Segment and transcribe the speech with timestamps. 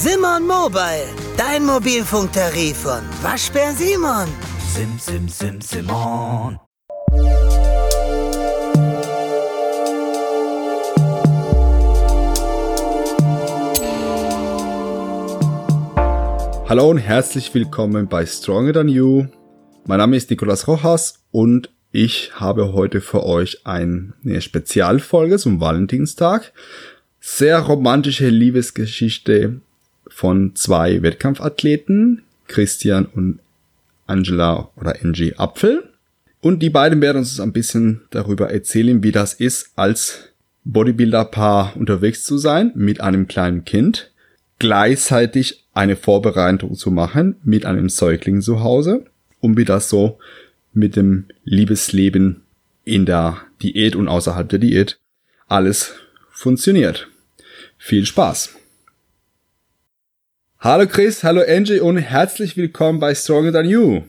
[0.00, 4.28] Simon Mobile, dein Mobilfunktarif von Waschbär Simon.
[4.72, 6.56] Sim, sim, sim, Simon.
[16.68, 19.26] Hallo und herzlich willkommen bei Stronger Than You.
[19.84, 26.52] Mein Name ist Nicolas Rojas und ich habe heute für euch eine Spezialfolge zum Valentinstag.
[27.18, 29.60] Sehr romantische Liebesgeschichte
[30.08, 33.40] von zwei Wettkampfathleten, Christian und
[34.06, 35.84] Angela oder Angie Apfel.
[36.40, 40.30] Und die beiden werden uns ein bisschen darüber erzählen, wie das ist, als
[40.64, 44.10] Bodybuilder-Paar unterwegs zu sein mit einem kleinen Kind,
[44.58, 49.06] gleichzeitig eine Vorbereitung zu machen mit einem Säugling zu Hause
[49.40, 50.18] und wie das so
[50.72, 52.42] mit dem Liebesleben
[52.84, 54.98] in der Diät und außerhalb der Diät
[55.46, 55.94] alles
[56.30, 57.08] funktioniert.
[57.78, 58.57] Viel Spaß!
[60.60, 64.02] Hallo Chris, hallo Angie und herzlich willkommen bei Stronger Than You.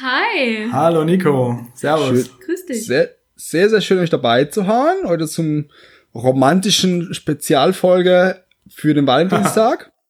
[0.00, 0.68] Hi.
[0.70, 2.26] Hallo Nico, servus.
[2.26, 2.86] Schön, Grüß dich.
[2.86, 5.08] sehr, sehr, sehr schön euch dabei zu haben.
[5.08, 5.66] Heute zum
[6.14, 9.90] romantischen Spezialfolge für den Valentinstag.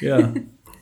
[0.00, 0.18] Ja.
[0.18, 0.34] Ja.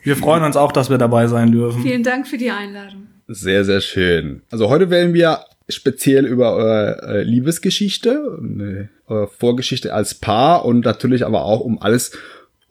[0.03, 1.83] Wir freuen uns auch, dass wir dabei sein dürfen.
[1.83, 3.07] Vielen Dank für die Einladung.
[3.29, 4.42] Sehr, sehr schön.
[4.51, 10.84] Also heute werden wir speziell über eure äh, Liebesgeschichte, äh, eure Vorgeschichte als Paar und
[10.86, 12.12] natürlich aber auch um alles,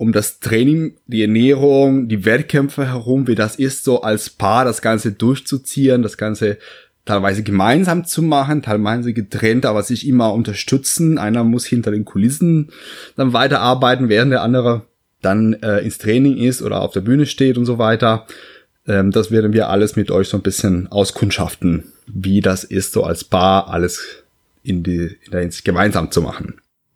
[0.01, 4.81] um das Training, die Ernährung, die Wettkämpfe herum, wie das ist, so als Paar das
[4.81, 6.57] Ganze durchzuziehen, das Ganze
[7.05, 11.19] teilweise gemeinsam zu machen, teilweise getrennt, aber sich immer unterstützen.
[11.19, 12.71] Einer muss hinter den Kulissen
[13.15, 14.87] dann weiterarbeiten, während der andere
[15.21, 18.25] dann äh, ins Training ist oder auf der Bühne steht und so weiter.
[18.87, 23.03] Ähm, das werden wir alles mit euch so ein bisschen auskundschaften, wie das ist, so
[23.03, 24.23] als Paar alles
[24.63, 26.55] in die, in der, gemeinsam zu machen.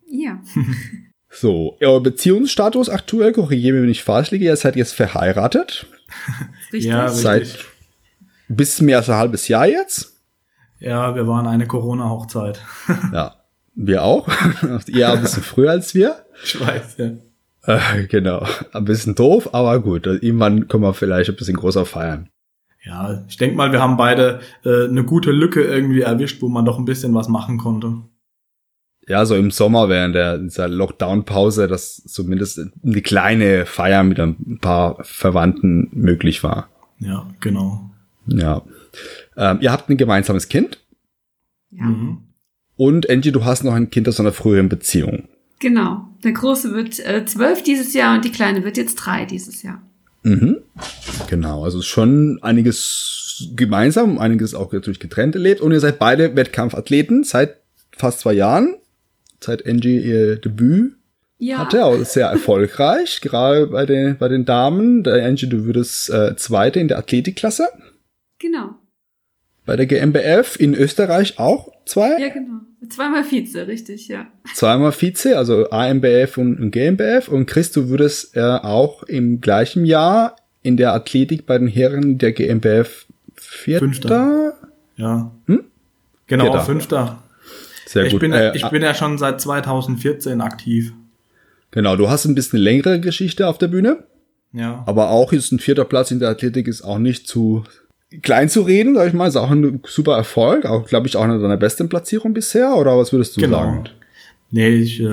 [0.10, 0.42] Ja.
[1.36, 5.86] So, euer Beziehungsstatus aktuell, korrigiere mich, wenn ich falsch liege, ihr seid jetzt verheiratet,
[6.72, 6.86] Richtig.
[6.92, 7.66] Ja, Seit- richtig.
[8.48, 10.14] bis mehr als ein halbes Jahr jetzt.
[10.80, 12.60] Ja, wir waren eine Corona-Hochzeit.
[13.12, 13.36] Ja,
[13.74, 14.28] wir auch.
[14.88, 16.26] ihr ein bisschen früher als wir.
[16.44, 17.12] Ich weiß, ja.
[17.68, 22.30] Äh, genau, ein bisschen doof, aber gut, irgendwann können wir vielleicht ein bisschen größer feiern.
[22.84, 26.66] Ja, ich denke mal, wir haben beide äh, eine gute Lücke irgendwie erwischt, wo man
[26.66, 27.94] doch ein bisschen was machen konnte.
[29.08, 34.58] Ja, so im Sommer während der dieser Lockdown-Pause, dass zumindest eine kleine Feier mit ein
[34.60, 36.70] paar Verwandten möglich war.
[37.00, 37.90] Ja, genau.
[38.26, 38.64] Ja.
[39.38, 40.80] Ähm, ihr habt ein gemeinsames Kind
[41.72, 41.84] Ja.
[41.86, 42.20] Mhm.
[42.78, 45.28] und Angie, du hast noch ein Kind aus einer früheren Beziehung.
[45.60, 46.08] Genau.
[46.24, 49.82] Der Große wird äh, zwölf dieses Jahr und die Kleine wird jetzt drei dieses Jahr.
[50.24, 50.58] Mhm.
[51.30, 57.24] Genau, also schon einiges gemeinsam, einiges auch natürlich getrennt erlebt und ihr seid beide Wettkampfathleten
[57.24, 57.58] seit
[57.96, 58.76] fast zwei Jahren,
[59.40, 60.94] seit Angie ihr Debüt
[61.38, 61.60] Ja.
[61.60, 65.04] hatte, auch sehr erfolgreich, gerade bei den, bei den Damen.
[65.04, 67.68] Der Angie, du würdest äh, Zweite in der Athletikklasse.
[68.40, 68.76] Genau.
[69.66, 72.20] Bei der GmbF in Österreich auch zwei.
[72.20, 72.62] Ja, genau.
[72.90, 74.28] Zweimal Vize, richtig, ja.
[74.54, 77.28] Zweimal Vize, also AMBF und, und GmbF.
[77.30, 82.20] Und Chris, du würdest äh, auch im gleichen Jahr in der Athletik bei den Herren
[82.20, 83.86] der GmbF Vierter.
[83.86, 84.54] Fünfter.
[84.98, 85.32] Ja.
[85.48, 85.64] Hm?
[86.28, 86.62] Genau, Vierter.
[86.62, 87.24] Fünfter.
[87.96, 88.20] Sehr ich, gut.
[88.22, 90.94] bin, Äh, ich bin ja schon seit 2014 aktiv.
[91.72, 94.04] genau, du hast ein bisschen längere Geschichte auf der Bühne.
[94.54, 94.84] Ja.
[94.86, 97.64] Aber auch ist ein vierter Platz in der Athletik ist auch nicht zu
[98.22, 99.28] klein zu reden, sag ich mal.
[99.28, 100.66] Ist auch ein super Erfolg.
[100.66, 102.76] Auch, glaube ich, auch eine deiner besten Platzierungen bisher.
[102.76, 103.58] Oder was würdest du Genau.
[103.60, 103.84] sagen?
[104.52, 105.06] Nee, ich, äh,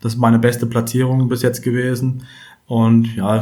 [0.00, 2.22] das ist meine beste Platzierung bis jetzt gewesen.
[2.66, 3.38] Und ja,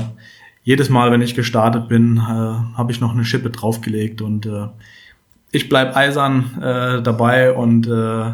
[0.62, 4.68] jedes Mal, wenn ich gestartet bin, äh, habe ich noch eine Schippe draufgelegt und äh,
[5.52, 8.32] ich bleib eisern äh, dabei und äh,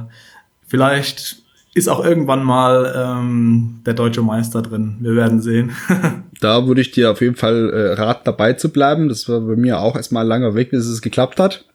[0.72, 1.36] vielleicht
[1.74, 4.96] ist auch irgendwann mal ähm, der deutsche Meister drin.
[5.00, 5.72] Wir werden sehen.
[6.40, 9.08] Da würde ich dir auf jeden Fall äh, raten, dabei zu bleiben.
[9.08, 11.66] Das war bei mir auch erstmal ein langer Weg, bis es geklappt hat.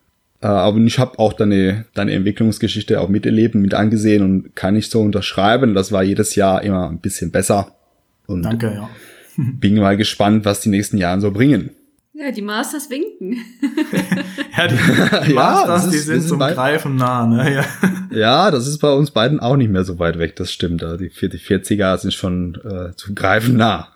[0.42, 4.90] Äh, aber ich habe auch deine, deine Entwicklungsgeschichte auch miterlebt mit angesehen und kann ich
[4.90, 5.74] so unterschreiben.
[5.74, 7.78] Das war jedes Jahr immer ein bisschen besser.
[8.26, 8.90] Und Danke, ja.
[9.38, 11.70] bin mal gespannt, was die nächsten Jahre so bringen.
[12.20, 13.38] Ja, die Masters winken.
[14.58, 14.76] Ja, die,
[15.28, 17.54] die Ja, Masters, das die ist- wir sind sind zum bei- Greifen nah, ne?
[17.56, 17.66] Ja.
[18.18, 20.82] Ja, das ist bei uns beiden auch nicht mehr so weit weg, das stimmt.
[20.82, 23.90] Die 40er sind schon äh, zu greifen nah.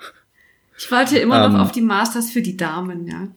[0.77, 1.53] Ich warte immer Ähm.
[1.53, 3.27] noch auf die Masters für die Damen, ja.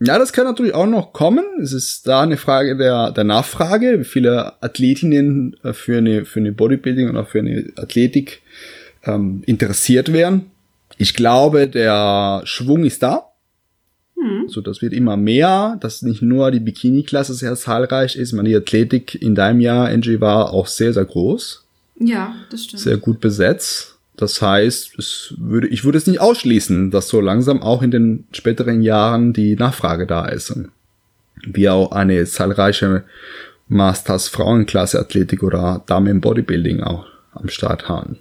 [0.00, 1.44] Ja, das kann natürlich auch noch kommen.
[1.62, 6.40] Es ist da eine Frage der, der Nachfrage, wie viele Athletinnen äh, für eine, für
[6.40, 8.42] eine Bodybuilding oder für eine Athletik
[9.04, 10.50] ähm, interessiert wären.
[10.98, 13.30] Ich glaube, der Schwung ist da.
[14.24, 14.48] Hm.
[14.48, 18.32] So, das wird immer mehr, dass nicht nur die Bikini-Klasse sehr zahlreich ist.
[18.32, 21.62] Meine, die Athletik in deinem Jahr, Angie, war auch sehr, sehr groß,
[21.98, 22.80] Ja, das stimmt.
[22.82, 23.98] sehr gut besetzt.
[24.16, 28.24] Das heißt, es würde, ich würde es nicht ausschließen, dass so langsam auch in den
[28.32, 30.50] späteren Jahren die Nachfrage da ist.
[30.50, 30.70] Und
[31.44, 33.04] wir auch eine zahlreiche
[33.68, 38.20] Masters Frauenklasse Athletik oder Damen Bodybuilding auch am Start haben.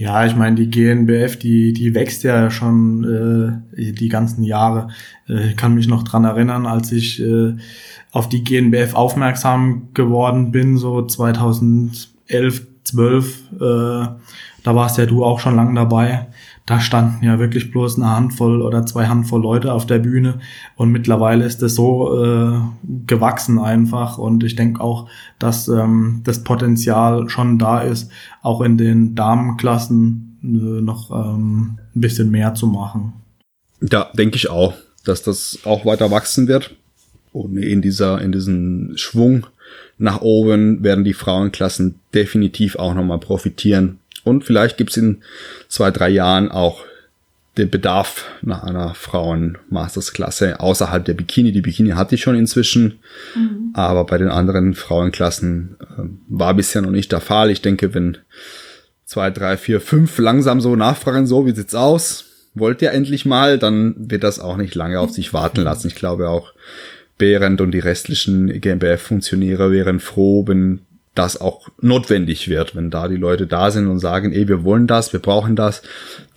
[0.00, 4.88] Ja, ich meine, die GNBF, die, die wächst ja schon äh, die ganzen Jahre.
[5.28, 7.54] Äh, kann mich noch dran erinnern, als ich äh,
[8.10, 15.38] auf die GNBF aufmerksam geworden bin, so 2011, 12, äh, da warst ja du auch
[15.38, 16.28] schon lang dabei
[16.70, 20.38] da standen ja wirklich bloß eine Handvoll oder zwei Handvoll Leute auf der Bühne
[20.76, 22.60] und mittlerweile ist es so äh,
[23.08, 25.08] gewachsen einfach und ich denke auch,
[25.40, 28.12] dass ähm, das Potenzial schon da ist,
[28.42, 30.46] auch in den Damenklassen äh,
[30.80, 33.14] noch ähm, ein bisschen mehr zu machen.
[33.80, 34.74] Ja, denke ich auch,
[35.04, 36.76] dass das auch weiter wachsen wird
[37.32, 39.48] und in dieser in diesem Schwung
[39.98, 43.98] nach oben werden die Frauenklassen definitiv auch nochmal profitieren
[44.30, 45.22] und vielleicht gibt's in
[45.68, 46.84] zwei, drei Jahren auch
[47.58, 51.52] den Bedarf nach einer Frauen-Mastersklasse außerhalb der Bikini.
[51.52, 53.00] Die Bikini hatte ich schon inzwischen,
[53.34, 53.70] mhm.
[53.74, 57.50] aber bei den anderen Frauenklassen äh, war bisher noch nicht der Fall.
[57.50, 58.18] Ich denke, wenn
[59.04, 62.24] zwei, drei, vier, fünf langsam so nachfragen, so wie sieht's aus,
[62.54, 65.88] wollt ihr endlich mal, dann wird das auch nicht lange auf sich warten lassen.
[65.88, 66.52] Ich glaube auch,
[67.18, 70.80] Behrendt und die restlichen GmbF-Funktionäre wären froh, wenn
[71.14, 74.86] das auch notwendig wird, wenn da die Leute da sind und sagen, ey, wir wollen
[74.86, 75.82] das, wir brauchen das.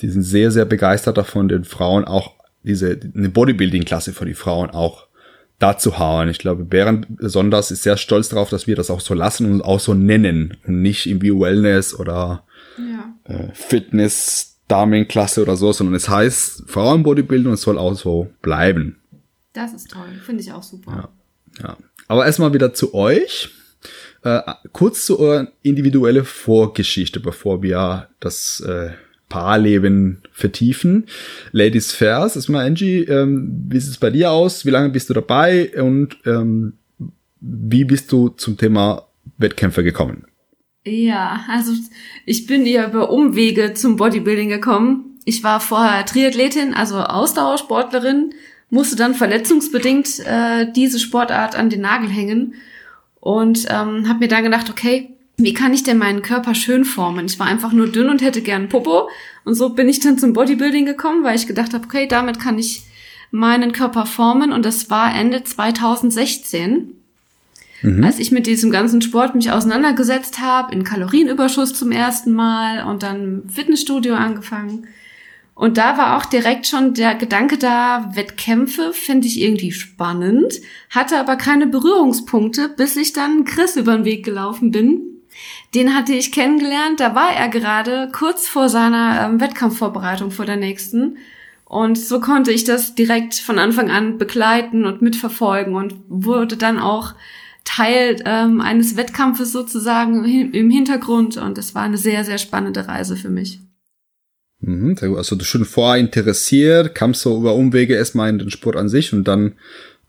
[0.02, 2.34] Die sind sehr, sehr begeistert davon, den Frauen auch
[2.64, 5.08] diese, eine Bodybuilding-Klasse für die Frauen auch
[5.60, 6.30] da zu hauen.
[6.30, 9.62] Ich glaube, Bären besonders ist sehr stolz darauf, dass wir das auch so lassen und
[9.62, 12.44] auch so nennen und nicht irgendwie Wellness oder
[12.78, 13.16] ja.
[13.26, 18.98] äh, Fitness, Damenklasse oder so, sondern es heißt Frauenbodybuilding und es soll auch so bleiben.
[19.54, 21.12] Das ist toll, finde ich auch super.
[21.60, 21.78] Ja, ja.
[22.08, 23.50] Aber erstmal wieder zu euch.
[24.24, 24.42] Äh,
[24.72, 28.92] kurz zu eurer individuelle Vorgeschichte, bevor wir das äh,
[29.28, 31.08] Paarleben vertiefen.
[31.52, 34.66] Ladies first, erstmal Angie, ähm, wie sieht es bei dir aus?
[34.66, 36.74] Wie lange bist du dabei und ähm,
[37.42, 40.26] wie bist du zum Thema Wettkämpfe gekommen?
[40.86, 41.74] Ja, also
[42.26, 45.18] ich bin eher über Umwege zum Bodybuilding gekommen.
[45.26, 48.34] Ich war vorher Triathletin, also Ausdauersportlerin,
[48.70, 52.54] musste dann verletzungsbedingt äh, diese Sportart an den Nagel hängen
[53.24, 57.26] und ähm, habe mir dann gedacht, okay, wie kann ich denn meinen Körper schön formen?
[57.26, 59.08] Ich war einfach nur dünn und hätte gern Popo.
[59.46, 62.60] Und so bin ich dann zum Bodybuilding gekommen, weil ich gedacht habe, okay, damit kann
[62.60, 62.84] ich
[63.32, 64.52] meinen Körper formen.
[64.52, 66.92] Und das war Ende 2016,
[67.82, 68.04] mhm.
[68.04, 73.04] als ich mit diesem ganzen Sport mich auseinandergesetzt habe, in Kalorienüberschuss zum ersten Mal und
[73.04, 74.86] dann Fitnessstudio angefangen.
[75.56, 80.56] Und da war auch direkt schon der Gedanke da, Wettkämpfe finde ich irgendwie spannend,
[80.90, 85.02] hatte aber keine Berührungspunkte, bis ich dann Chris über den Weg gelaufen bin.
[85.76, 90.58] Den hatte ich kennengelernt, da war er gerade kurz vor seiner ähm, Wettkampfvorbereitung vor der
[90.58, 91.18] nächsten.
[91.66, 96.78] Und so konnte ich das direkt von Anfang an begleiten und mitverfolgen und wurde dann
[96.78, 97.14] auch
[97.64, 101.38] Teil ähm, eines Wettkampfes sozusagen im Hintergrund.
[101.38, 103.60] Und es war eine sehr, sehr spannende Reise für mich.
[104.66, 105.18] Mhm, sehr gut.
[105.18, 109.14] Also du schon vorher interessiert, kamst so über Umwege erstmal in den Sport an sich
[109.14, 109.54] und dann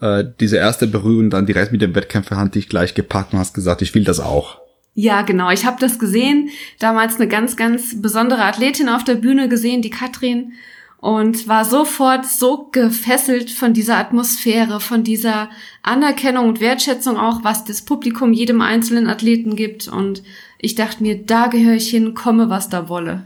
[0.00, 3.54] äh, diese erste Berührung dann direkt mit dem Wettkämpfer hat dich gleich gepackt und hast
[3.54, 4.60] gesagt, ich will das auch.
[4.94, 5.50] Ja, genau.
[5.50, 6.50] Ich habe das gesehen.
[6.78, 10.52] Damals eine ganz, ganz besondere Athletin auf der Bühne gesehen, die Katrin,
[10.98, 15.50] und war sofort so gefesselt von dieser Atmosphäre, von dieser
[15.82, 19.88] Anerkennung und Wertschätzung auch, was das Publikum jedem einzelnen Athleten gibt.
[19.88, 20.23] Und
[20.58, 23.25] ich dachte mir, da gehöre ich hin, komme, was da wolle.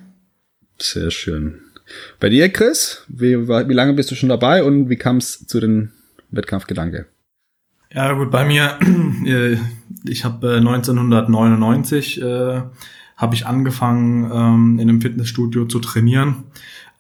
[0.81, 1.61] Sehr schön.
[2.21, 5.61] Bei dir, Chris, wie, wie lange bist du schon dabei und wie kam es zu
[5.61, 5.93] den
[6.31, 7.07] Wettkampfgedanke?
[7.93, 8.79] Ja gut, bei mir,
[9.27, 9.57] äh,
[10.05, 12.63] ich habe 1999 äh,
[13.33, 16.45] ich angefangen ähm, in einem Fitnessstudio zu trainieren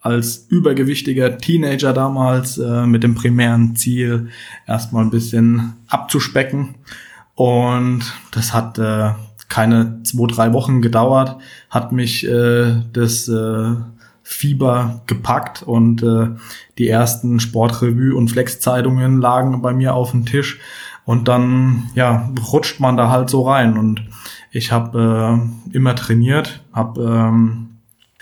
[0.01, 4.29] als übergewichtiger Teenager damals äh, mit dem primären Ziel
[4.67, 6.77] erstmal ein bisschen abzuspecken
[7.35, 9.11] und das hat äh,
[9.49, 11.37] keine zwei, drei Wochen gedauert,
[11.71, 13.75] hat mich äh, das äh,
[14.23, 16.29] Fieber gepackt und äh,
[16.77, 20.61] die ersten Sportrevue und Flex-Zeitungen lagen bei mir auf dem Tisch
[21.07, 24.03] und dann ja rutscht man da halt so rein und
[24.51, 25.41] ich habe
[25.73, 27.79] äh, immer trainiert, habe ähm,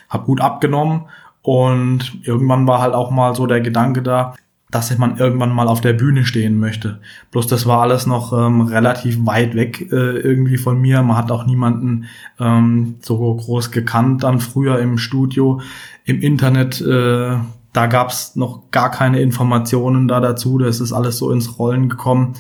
[0.09, 1.07] hab gut abgenommen
[1.43, 4.35] und irgendwann war halt auch mal so der Gedanke da,
[4.71, 7.01] dass man irgendwann mal auf der Bühne stehen möchte.
[7.31, 11.03] Bloß das war alles noch ähm, relativ weit weg äh, irgendwie von mir.
[11.03, 12.07] Man hat auch niemanden
[12.41, 15.61] ähm, so groß gekannt dann früher im Studio.
[16.05, 17.37] Im Internet, äh,
[17.73, 20.59] da gab's noch gar keine Informationen da dazu.
[20.59, 22.35] Das ist alles so ins Rollen gekommen.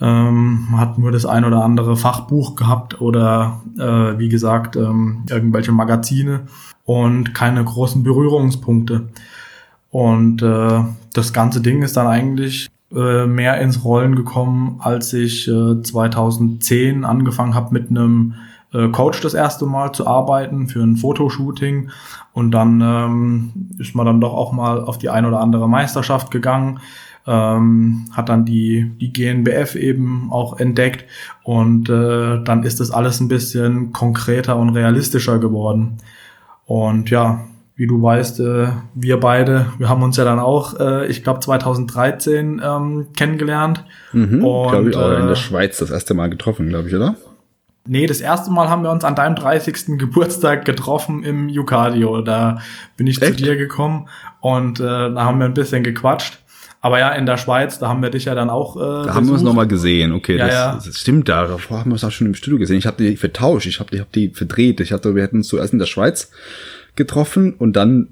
[0.00, 5.24] Ähm, man hat nur das ein oder andere Fachbuch gehabt oder äh, wie gesagt ähm,
[5.30, 6.42] irgendwelche Magazine.
[6.84, 9.08] und keine großen Berührungspunkte.
[9.94, 10.80] Und äh,
[11.12, 17.04] das ganze Ding ist dann eigentlich äh, mehr ins Rollen gekommen, als ich äh, 2010
[17.04, 18.34] angefangen habe mit einem
[18.72, 21.90] äh, Coach das erste Mal zu arbeiten für ein Fotoshooting.
[22.32, 26.32] Und dann ähm, ist man dann doch auch mal auf die ein oder andere Meisterschaft
[26.32, 26.80] gegangen.
[27.24, 31.04] Ähm, hat dann die, die GNBF eben auch entdeckt
[31.44, 35.98] und äh, dann ist das alles ein bisschen konkreter und realistischer geworden.
[36.66, 37.44] Und ja,
[37.76, 41.40] wie du weißt, äh, wir beide, wir haben uns ja dann auch, äh, ich glaube
[41.40, 43.84] 2013 ähm, kennengelernt.
[44.12, 46.94] Mhm, und glaube ich, auch in äh, der Schweiz das erste Mal getroffen, glaube ich,
[46.94, 47.16] oder?
[47.86, 49.98] Nee, das erste Mal haben wir uns an deinem 30.
[49.98, 52.22] Geburtstag getroffen im Yucadio.
[52.22, 52.58] Da
[52.96, 53.38] bin ich Echt?
[53.38, 54.08] zu dir gekommen
[54.40, 56.38] und äh, da haben wir ein bisschen gequatscht.
[56.80, 58.76] Aber ja, in der Schweiz, da haben wir dich ja dann auch.
[58.76, 60.80] Äh, Da haben wir uns nochmal gesehen, okay, Ja, das, ja.
[60.84, 62.76] das stimmt, da davor haben wir uns auch schon im Studio gesehen.
[62.76, 64.80] Ich habe die vertauscht, ich habe die, hab die verdreht.
[64.80, 66.30] Ich hatte, wir hätten uns zuerst in der Schweiz
[66.96, 68.08] getroffen und dann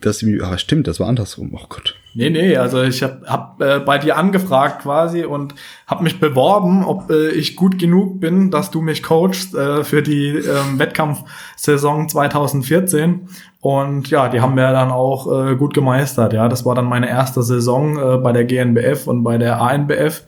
[0.00, 1.50] das, ah, stimmt, das war andersrum.
[1.52, 1.96] Oh Gott.
[2.14, 5.54] Nee, nee, also ich habe hab, äh, bei dir angefragt quasi und
[5.86, 10.02] habe mich beworben, ob äh, ich gut genug bin, dass du mich coachst äh, für
[10.02, 13.28] die ähm, Wettkampfsaison 2014.
[13.60, 16.32] Und ja, die haben wir dann auch äh, gut gemeistert.
[16.32, 20.22] Ja, das war dann meine erste Saison äh, bei der GNBF und bei der ANBF.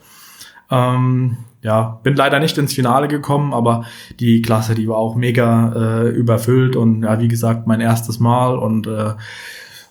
[0.69, 3.85] Ähm, ja, bin leider nicht ins Finale gekommen, aber
[4.19, 8.57] die Klasse, die war auch mega äh, überfüllt und ja, wie gesagt, mein erstes Mal
[8.57, 9.13] und äh,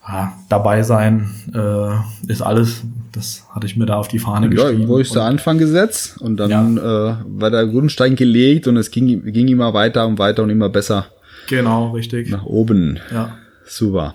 [0.08, 2.82] ja, dabei sein äh, ist alles.
[3.12, 4.88] Das hatte ich mir da auf die Fahne Ja, geschrieben.
[4.88, 9.24] wo ich zu Anfang gesetzt und dann äh, war der Grundstein gelegt und es ging,
[9.32, 11.06] ging immer weiter und weiter und immer besser
[11.48, 12.30] Genau, richtig.
[12.30, 12.98] nach oben.
[13.12, 13.36] Ja.
[13.66, 14.14] Super.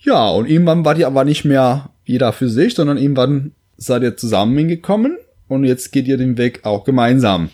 [0.00, 4.16] Ja, und irgendwann war die aber nicht mehr jeder für sich, sondern irgendwann seid ihr
[4.16, 5.16] zusammengekommen
[5.48, 7.50] und jetzt geht ihr den Weg auch gemeinsam.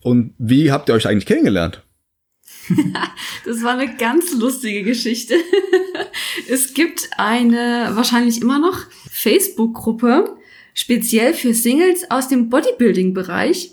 [0.00, 1.82] Und wie habt ihr euch eigentlich kennengelernt?
[3.44, 5.34] Das war eine ganz lustige Geschichte.
[6.50, 10.36] es gibt eine, wahrscheinlich immer noch, Facebook-Gruppe,
[10.74, 13.72] speziell für Singles aus dem Bodybuilding-Bereich.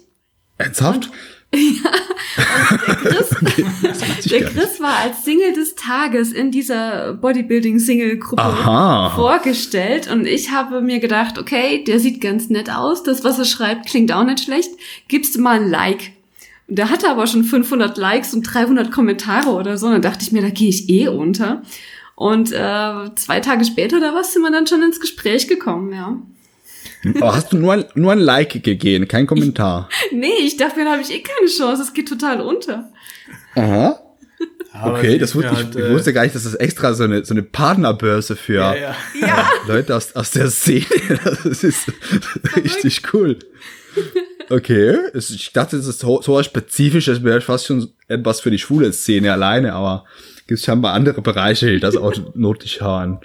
[0.57, 1.11] Ernsthaft?
[2.85, 3.29] Der Chris,
[4.29, 4.45] der.
[4.45, 11.37] Chris war als Single des Tages in dieser Bodybuilding-Single-Gruppe vorgestellt und ich habe mir gedacht,
[11.37, 14.71] okay, der sieht ganz nett aus, das, was er schreibt, klingt auch nicht schlecht,
[15.07, 16.11] gibst du mal ein Like.
[16.67, 20.23] Und der hatte aber schon 500 Likes und 300 Kommentare oder so, und dann dachte
[20.23, 21.61] ich mir, da gehe ich eh unter.
[22.15, 26.17] Und äh, zwei Tage später oder was sind wir dann schon ins Gespräch gekommen, ja.
[27.15, 29.89] Aber hast du nur ein, nur ein Like gegeben, kein Kommentar?
[30.11, 32.89] Nee, ich dachte mir, da habe ich eh keine Chance, es geht total unter.
[33.55, 34.01] Aha.
[34.83, 37.23] Okay, das wusste ich, halt, ich äh, wusste gar nicht, dass das extra so eine,
[37.23, 39.49] so eine Partnerbörse für Ja, ja.
[39.67, 40.85] Leute aus, aus der Szene.
[41.45, 41.91] Das ist
[42.57, 43.39] richtig cool.
[44.49, 48.59] Okay, ich dachte, das ist so, so was Spezifisches, wäre fast schon etwas für die
[48.59, 50.05] schwule Szene alleine, aber
[50.47, 53.19] gibt scheinbar andere Bereiche, die das auch nötig haben,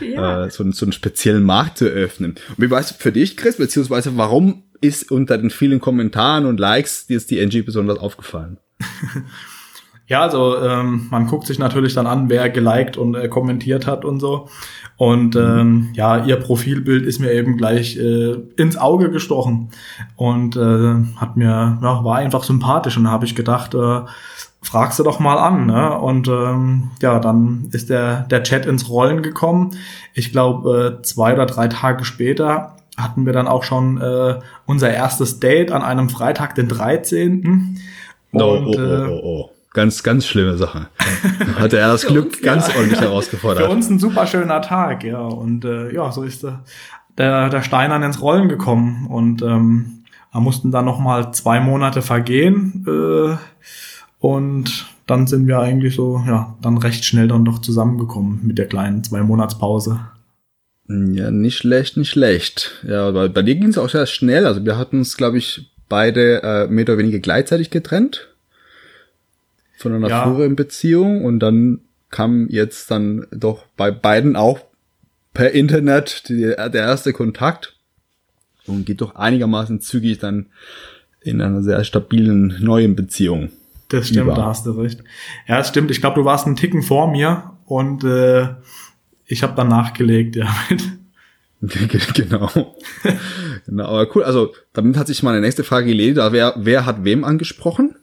[0.00, 0.44] Ja.
[0.46, 2.36] äh, so, einen- so einen speziellen Markt zu eröffnen.
[2.56, 6.60] Und wie war es für dich, Chris, beziehungsweise warum ist unter den vielen Kommentaren und
[6.60, 8.58] Likes dir ist die NG besonders aufgefallen?
[10.08, 14.04] Ja, also ähm, man guckt sich natürlich dann an, wer geliked und äh, kommentiert hat
[14.04, 14.48] und so.
[14.96, 19.70] Und ähm, ja, ihr Profilbild ist mir eben gleich äh, ins Auge gestochen
[20.14, 24.02] und äh, hat mir ja, war einfach sympathisch und da habe ich gedacht, äh,
[24.62, 25.98] fragst du doch mal an, ne?
[25.98, 29.76] Und ähm, ja, dann ist der der Chat ins Rollen gekommen.
[30.14, 34.90] Ich glaube äh, zwei oder drei Tage später hatten wir dann auch schon äh, unser
[34.90, 37.78] erstes Date an einem Freitag, den 13.
[38.32, 39.50] Oh, Und, oh, oh, oh, oh.
[39.72, 40.88] Ganz, ganz schlimme Sache.
[41.58, 42.76] Hatte er das Für Glück uns, ganz ja.
[42.76, 43.68] ordentlich Für herausgefordert.
[43.68, 45.20] uns ein super schöner Tag, ja.
[45.20, 46.60] Und äh, ja, so ist der,
[47.18, 49.06] der, der Stein dann ins Rollen gekommen.
[49.06, 52.86] Und ähm, da mussten dann noch mal zwei Monate vergehen.
[52.88, 53.36] Äh,
[54.18, 58.66] und dann sind wir eigentlich so, ja, dann recht schnell dann doch zusammengekommen mit der
[58.66, 60.00] kleinen Zwei-Monats-Pause.
[60.88, 62.84] Ja, nicht schlecht, nicht schlecht.
[62.86, 64.46] Ja, aber bei dir ging es auch sehr schnell.
[64.46, 68.28] Also wir hatten uns, glaube ich, beide äh, mehr oder weniger gleichzeitig getrennt
[69.78, 70.24] von einer Ja.
[70.24, 71.80] früheren Beziehung und dann
[72.10, 74.60] kam jetzt dann doch bei beiden auch
[75.34, 77.76] per Internet die, der erste Kontakt
[78.66, 80.46] und geht doch einigermaßen zügig dann
[81.20, 83.50] in einer sehr stabilen neuen Beziehung.
[83.88, 84.34] Das stimmt, Lieber.
[84.36, 85.02] da hast du recht.
[85.46, 85.90] Ja, das stimmt.
[85.90, 88.48] Ich glaube, du warst einen Ticken vor mir und äh,
[89.26, 90.48] ich habe dann nachgelegt, ja.
[92.14, 92.50] Genau.
[93.66, 94.22] genau, aber cool.
[94.22, 96.18] Also, damit hat sich meine nächste Frage erledigt.
[96.18, 97.96] Also, wer, wer hat wem angesprochen?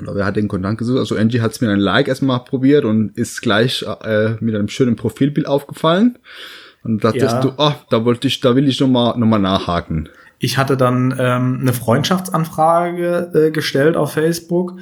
[0.00, 0.98] Oder wer hat den Kontakt gesucht?
[0.98, 4.68] Also, Angie hat es mir ein Like erstmal probiert und ist gleich äh, mit einem
[4.68, 6.18] schönen Profilbild aufgefallen.
[6.84, 7.40] Und dachtest Ja.
[7.40, 10.08] du, ah, da wollte ich, da will ich nochmal noch mal nachhaken.
[10.38, 14.78] Ich hatte dann ähm, eine Freundschaftsanfrage äh, gestellt auf Facebook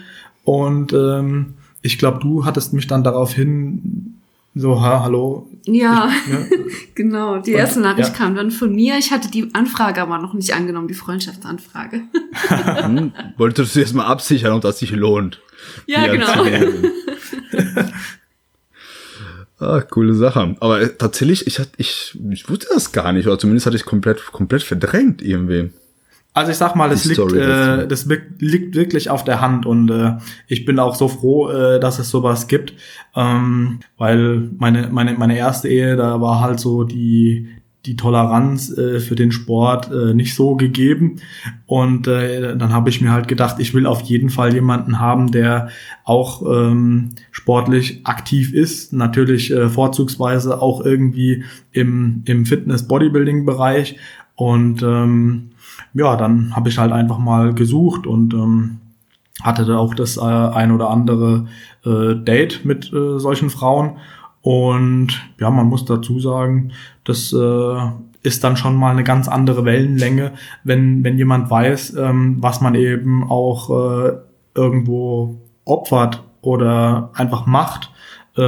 [0.46, 4.14] und ähm, ich glaube, du hattest mich dann darauf hin
[4.58, 5.50] so, ha, hallo.
[5.66, 6.48] Ja, ich, ne?
[6.94, 7.38] genau.
[7.38, 8.14] Die Und, erste Nachricht ja.
[8.14, 8.96] kam dann von mir.
[8.96, 12.02] Ich hatte die Anfrage aber noch nicht angenommen, die Freundschaftsanfrage.
[12.86, 15.40] Hm, wolltest du erst mal absichern, ob das sich lohnt.
[15.86, 16.26] Ja, genau.
[19.58, 20.56] ah, coole Sache.
[20.60, 24.24] Aber tatsächlich, ich, hatte, ich, ich wusste das gar nicht, oder zumindest hatte ich komplett,
[24.32, 25.70] komplett verdrängt irgendwie.
[26.36, 28.06] Also ich sag mal, das liegt, äh, das
[28.40, 32.10] liegt wirklich auf der Hand und äh, ich bin auch so froh, äh, dass es
[32.10, 32.74] sowas gibt,
[33.14, 37.48] ähm, weil meine meine meine erste Ehe, da war halt so die
[37.86, 41.20] die Toleranz äh, für den Sport äh, nicht so gegeben.
[41.64, 45.32] Und äh, dann habe ich mir halt gedacht, ich will auf jeden Fall jemanden haben,
[45.32, 45.70] der
[46.04, 53.96] auch ähm, sportlich aktiv ist, natürlich äh, vorzugsweise auch irgendwie im im Fitness Bodybuilding Bereich
[54.34, 55.52] und ähm,
[55.96, 58.78] ja, dann habe ich halt einfach mal gesucht und ähm,
[59.42, 61.46] hatte da auch das äh, ein oder andere
[61.84, 63.96] äh, Date mit äh, solchen Frauen.
[64.42, 65.08] Und
[65.40, 66.72] ja, man muss dazu sagen,
[67.04, 67.76] das äh,
[68.22, 70.32] ist dann schon mal eine ganz andere Wellenlänge,
[70.64, 74.12] wenn, wenn jemand weiß, ähm, was man eben auch äh,
[74.54, 77.90] irgendwo opfert oder einfach macht,
[78.36, 78.42] äh,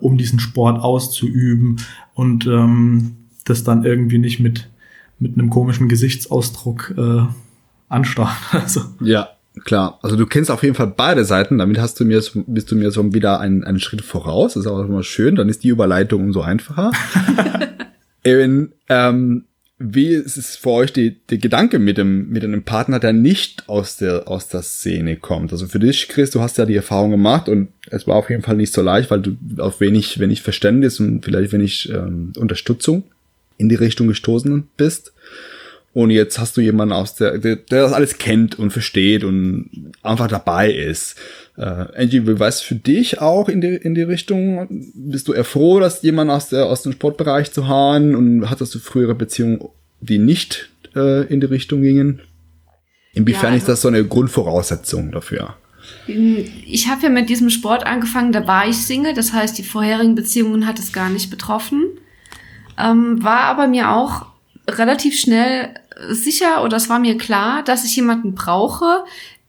[0.00, 1.76] um diesen Sport auszuüben
[2.14, 4.70] und ähm, das dann irgendwie nicht mit
[5.18, 7.22] mit einem komischen Gesichtsausdruck äh,
[7.88, 8.36] anstarrt.
[8.52, 9.28] Also, Ja,
[9.64, 9.98] klar.
[10.02, 11.58] Also du kennst auf jeden Fall beide Seiten.
[11.58, 14.54] Damit hast du mir, so- bist du mir so wieder einen, einen Schritt voraus.
[14.54, 15.36] Das ist auch immer schön.
[15.36, 16.90] Dann ist die Überleitung umso einfacher.
[18.24, 19.44] Eben, ähm,
[19.78, 23.68] wie ist es für euch die, die Gedanke mit dem, mit einem Partner, der nicht
[23.68, 25.52] aus der, aus der Szene kommt?
[25.52, 28.42] Also für dich, Chris, du hast ja die Erfahrung gemacht und es war auf jeden
[28.42, 33.02] Fall nicht so leicht, weil du auf wenig, wenig Verständnis und vielleicht wenig ähm, Unterstützung
[33.56, 35.12] in die Richtung gestoßen bist.
[35.94, 39.92] Und jetzt hast du jemanden aus der, der, der das alles kennt und versteht und
[40.02, 41.14] einfach dabei ist.
[41.56, 44.66] Äh, Angie, wie war es für dich auch in die, in die Richtung?
[44.94, 48.74] Bist du eher froh, dass jemand aus, der, aus dem Sportbereich zu haben und hattest
[48.74, 49.60] du frühere Beziehungen,
[50.00, 52.22] die nicht äh, in die Richtung gingen?
[53.12, 55.54] Inwiefern Ja, ist das so eine Grundvoraussetzung dafür?
[56.08, 60.16] Ich habe ja mit diesem Sport angefangen, da war ich Single, das heißt, die vorherigen
[60.16, 61.84] Beziehungen hat es gar nicht betroffen.
[62.78, 64.26] Ähm, war aber mir auch
[64.68, 65.74] relativ schnell
[66.10, 69.04] sicher oder es war mir klar, dass ich jemanden brauche,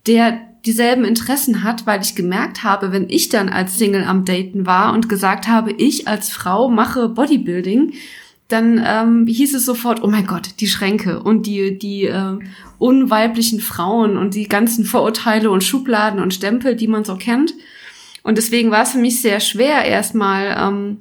[0.07, 4.65] der dieselben Interessen hat, weil ich gemerkt habe, wenn ich dann als Single am Daten
[4.65, 7.93] war und gesagt habe, ich als Frau mache Bodybuilding,
[8.47, 12.37] dann ähm, hieß es sofort, oh mein Gott, die Schränke und die, die äh,
[12.77, 17.53] unweiblichen Frauen und die ganzen Vorurteile und Schubladen und Stempel, die man so kennt.
[18.23, 20.97] Und deswegen war es für mich sehr schwer, erstmal ähm,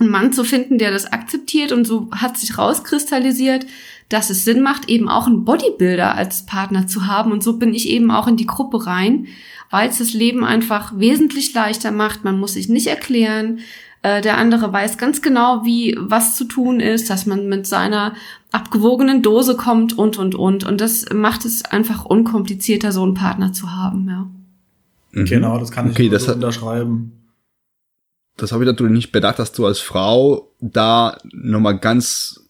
[0.00, 1.72] einen Mann zu finden, der das akzeptiert.
[1.72, 3.66] Und so hat sich rauskristallisiert,
[4.08, 7.32] dass es Sinn macht, eben auch einen Bodybuilder als Partner zu haben.
[7.32, 9.26] Und so bin ich eben auch in die Gruppe rein,
[9.70, 12.24] weil es das Leben einfach wesentlich leichter macht.
[12.24, 13.60] Man muss sich nicht erklären.
[14.02, 18.14] Äh, Der andere weiß ganz genau, wie was zu tun ist, dass man mit seiner
[18.52, 20.64] abgewogenen Dose kommt und, und, und.
[20.64, 24.26] Und das macht es einfach unkomplizierter, so einen Partner zu haben, ja.
[25.12, 25.24] Mhm.
[25.26, 27.12] Genau, das kann ich Okay, das so hat- unterschreiben.
[28.36, 32.40] Das habe ich natürlich nicht bedacht, dass du als Frau da nochmal ganz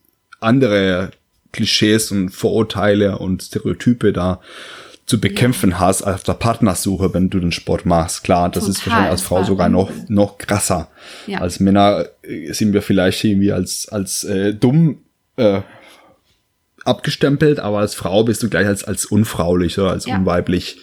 [0.41, 1.11] andere
[1.53, 4.41] Klischees und Vorurteile und Stereotype da
[5.07, 8.25] zu bekämpfen hast auf der Partnersuche, wenn du den Sport machst.
[8.25, 10.89] Klar, das ist Total, wahrscheinlich als Frau sogar noch, noch krasser.
[11.27, 11.41] Ja.
[11.41, 15.01] Als Männer äh, sind wir vielleicht irgendwie als, als äh, dumm
[15.37, 15.61] äh,
[16.85, 20.17] abgestempelt, aber als Frau bist du gleich als, als unfraulich oder als Ja.
[20.17, 20.79] unweiblich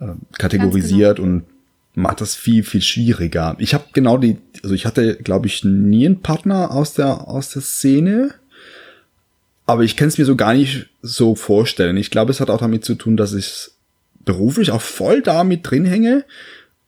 [0.00, 0.06] äh,
[0.38, 1.44] kategorisiert und
[1.98, 3.56] macht das viel, viel schwieriger.
[3.58, 7.50] Ich habe genau die, also ich hatte, glaube ich, nie einen Partner aus der, aus
[7.50, 8.30] der Szene,
[9.66, 11.96] aber ich kann es mir so gar nicht so vorstellen.
[11.96, 13.70] Ich glaube, es hat auch damit zu tun, dass ich
[14.24, 16.24] beruflich auch voll da mit drin hänge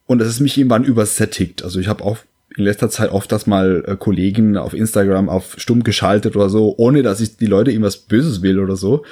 [0.06, 1.64] und dass es mich irgendwann übersättigt.
[1.64, 2.18] Also ich habe auch
[2.56, 6.74] in letzter Zeit oft das mal äh, Kollegen auf Instagram auf stumm geschaltet oder so,
[6.78, 9.04] ohne dass ich die Leute irgendwas Böses will oder so.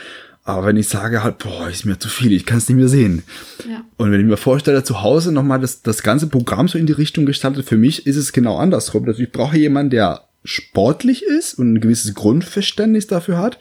[0.48, 2.88] Aber wenn ich sage halt, boah, ist mir zu viel, ich kann es nicht mehr
[2.88, 3.22] sehen.
[3.68, 3.84] Ja.
[3.98, 6.94] Und wenn ich mir vorstelle, zu Hause nochmal das, das ganze Programm so in die
[6.94, 9.04] Richtung gestaltet, für mich ist es genau andersrum.
[9.06, 13.58] Also ich brauche jemanden, der sportlich ist und ein gewisses Grundverständnis dafür hat.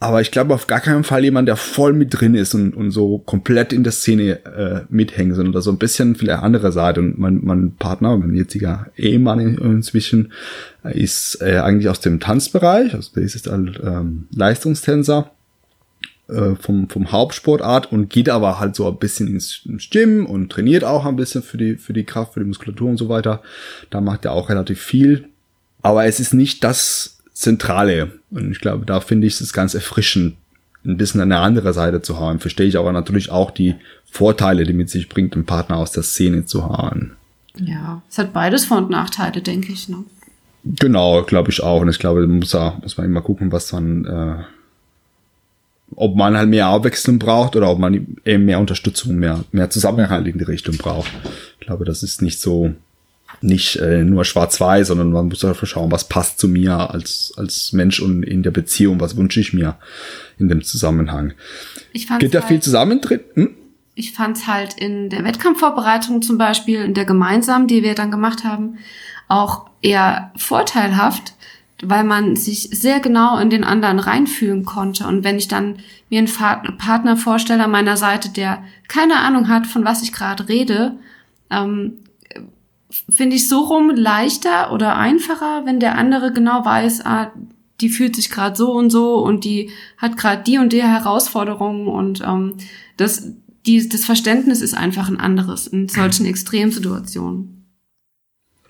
[0.00, 2.90] Aber ich glaube auf gar keinen Fall jemand, der voll mit drin ist und, und
[2.90, 7.00] so komplett in der Szene äh, mithängt, sondern da so ein bisschen vielleicht andere Seite.
[7.00, 10.30] Und mein, mein Partner, mein jetziger Ehemann in, inzwischen,
[10.84, 15.30] ist äh, eigentlich aus dem Tanzbereich, also der ist halt ähm, Leistungstänzer
[16.32, 20.50] äh, vom, vom Hauptsportart und geht aber halt so ein bisschen ins, ins Gym und
[20.50, 23.42] trainiert auch ein bisschen für die, für die Kraft, für die Muskulatur und so weiter.
[23.90, 25.28] Da macht er auch relativ viel.
[25.82, 28.12] Aber es ist nicht das Zentrale.
[28.30, 30.36] Und ich glaube, da finde ich es ganz erfrischend,
[30.84, 32.40] ein bisschen eine andere Seite zu haben.
[32.40, 33.76] Verstehe ich aber natürlich auch die
[34.10, 37.12] Vorteile, die mit sich bringt, einen Partner aus der Szene zu haben.
[37.56, 39.88] Ja, es hat beides Vor- und Nachteile, denke ich.
[39.88, 40.04] Ne?
[40.64, 41.80] Genau, glaube ich auch.
[41.80, 44.42] Und ich glaube, muss, da, muss man immer gucken, was man, äh,
[45.96, 50.26] ob man halt mehr Abwechslung braucht oder ob man eben mehr Unterstützung, mehr, mehr Zusammenhalt
[50.26, 51.10] in die Richtung braucht.
[51.60, 52.74] Ich glaube, das ist nicht so,
[53.40, 57.72] nicht äh, nur schwarz-weiß, sondern man muss einfach schauen, was passt zu mir als, als
[57.72, 59.76] Mensch und in der Beziehung, was wünsche ich mir
[60.38, 61.34] in dem Zusammenhang.
[61.92, 63.20] Ich Geht da halt, viel zusammen drin?
[63.34, 63.50] Hm?
[63.94, 68.44] Ich fand's halt in der Wettkampfvorbereitung zum Beispiel, in der gemeinsamen, die wir dann gemacht
[68.44, 68.78] haben,
[69.28, 71.34] auch eher vorteilhaft,
[71.82, 75.06] weil man sich sehr genau in den anderen reinfühlen konnte.
[75.06, 75.76] Und wenn ich dann
[76.08, 80.48] mir einen Partner vorstelle an meiner Seite, der keine Ahnung hat, von was ich gerade
[80.48, 80.96] rede,
[81.50, 81.98] ähm,
[83.10, 87.32] finde ich so rum leichter oder einfacher, wenn der andere genau weiß, ah,
[87.80, 91.88] die fühlt sich gerade so und so und die hat gerade die und die Herausforderungen
[91.88, 92.54] und ähm,
[92.96, 93.32] das,
[93.66, 97.61] die, das Verständnis ist einfach ein anderes in solchen Extremsituationen.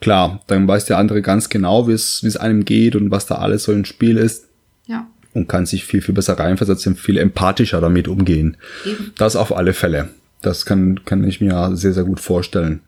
[0.02, 3.26] Klar, dann weiß der andere ganz genau, wie es wie es einem geht und was
[3.26, 4.48] da alles so im Spiel ist
[4.86, 8.56] Ja, und kann sich viel, viel besser reinversetzen, viel empathischer damit umgehen.
[8.84, 9.12] eben.
[9.16, 10.10] Das auf alle Fälle.
[10.42, 12.80] Das kann, kann ich mir sehr, sehr gut vorstellen.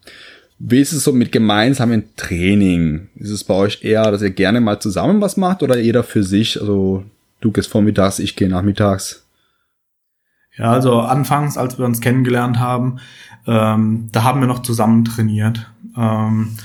[0.58, 3.08] Wie ist es so mit gemeinsamen Training?
[3.14, 6.24] Ist es bei euch eher, dass ihr gerne mal zusammen was macht oder jeder für
[6.24, 6.60] sich?
[6.60, 7.04] Also
[7.40, 9.24] du gehst vormittags, ich gehe nachmittags.
[10.56, 12.98] Ja, also anfangs, als wir uns kennengelernt haben,
[13.46, 15.70] ähm, da haben wir noch zusammen trainiert.
[15.96, 16.56] Ähm,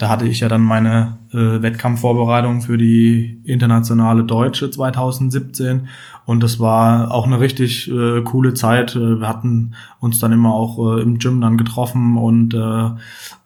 [0.00, 5.88] da hatte ich ja dann meine äh, Wettkampfvorbereitung für die internationale Deutsche 2017
[6.24, 8.96] und das war auch eine richtig äh, coole Zeit.
[8.96, 12.90] Äh, Wir hatten uns dann immer auch äh, im Gym dann getroffen und äh,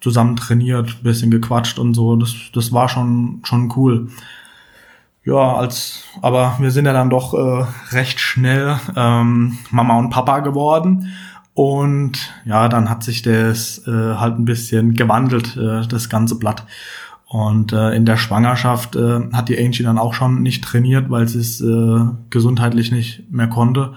[0.00, 2.14] zusammen trainiert, bisschen gequatscht und so.
[2.14, 4.10] Das, das war schon schon cool.
[5.24, 10.38] Ja, als aber wir sind ja dann doch äh, recht schnell ähm, Mama und Papa
[10.38, 11.08] geworden
[11.54, 16.66] und ja, dann hat sich das äh, halt ein bisschen gewandelt, äh, das ganze Blatt.
[17.26, 21.26] Und äh, in der Schwangerschaft äh, hat die Angie dann auch schon nicht trainiert, weil
[21.28, 23.94] sie es äh, gesundheitlich nicht mehr konnte.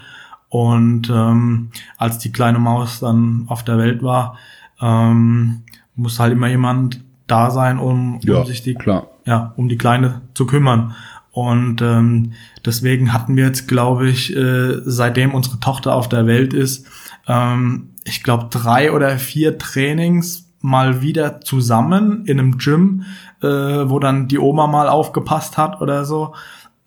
[0.50, 4.38] Und ähm, als die kleine Maus dann auf der Welt war,
[4.80, 5.64] ähm,
[5.96, 9.08] muss halt immer jemand da sein, um, um sich die klar.
[9.26, 10.96] ja, um die Kleine zu kümmern.
[11.32, 12.34] Und ähm,
[12.66, 16.88] deswegen hatten wir jetzt, glaube ich, äh, seitdem unsere Tochter auf der Welt ist,
[17.28, 23.04] ähm, ich glaube, drei oder vier Trainings mal wieder zusammen in einem Gym,
[23.42, 26.34] äh, wo dann die Oma mal aufgepasst hat oder so.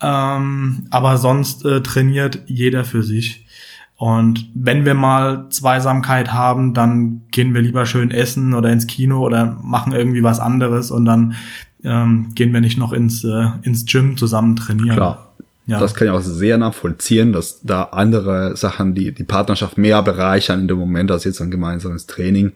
[0.02, 3.46] Ähm, aber sonst äh, trainiert jeder für sich.
[3.96, 9.20] Und wenn wir mal Zweisamkeit haben, dann gehen wir lieber schön essen oder ins Kino
[9.20, 11.34] oder machen irgendwie was anderes und dann
[11.84, 14.96] ähm, gehen wir nicht noch ins, äh, ins Gym zusammen trainieren.
[14.96, 15.29] Klar.
[15.70, 15.78] Ja.
[15.78, 20.62] Das kann ich auch sehr nachvollziehen, dass da andere Sachen die, die Partnerschaft mehr bereichern
[20.62, 22.50] in dem Moment als jetzt ein gemeinsames Training,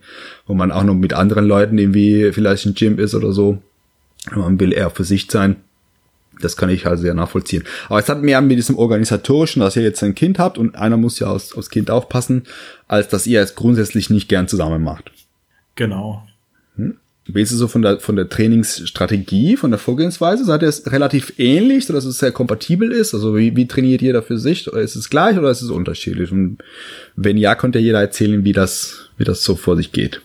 [0.49, 3.63] wo man auch noch mit anderen Leuten irgendwie vielleicht im Gym ist oder so.
[4.35, 5.55] Man will eher für sich sein.
[6.41, 7.63] Das kann ich halt sehr nachvollziehen.
[7.89, 10.97] Aber es hat mehr mit diesem organisatorischen, dass ihr jetzt ein Kind habt und einer
[10.97, 12.43] muss ja aufs, aufs Kind aufpassen,
[12.89, 15.13] als dass ihr es grundsätzlich nicht gern zusammen macht.
[15.77, 16.27] Genau.
[17.27, 20.45] Wie ist es so von der, von der Trainingsstrategie, von der Vorgehensweise?
[20.45, 23.15] Seid ihr es relativ ähnlich, sodass es sehr kompatibel ist?
[23.15, 24.67] Also wie, wie trainiert jeder für sich?
[24.67, 26.31] Ist es gleich oder ist es unterschiedlich?
[26.33, 26.59] Und
[27.17, 30.21] wenn ja, konnte jeder erzählen, wie das, wie das so vor sich geht.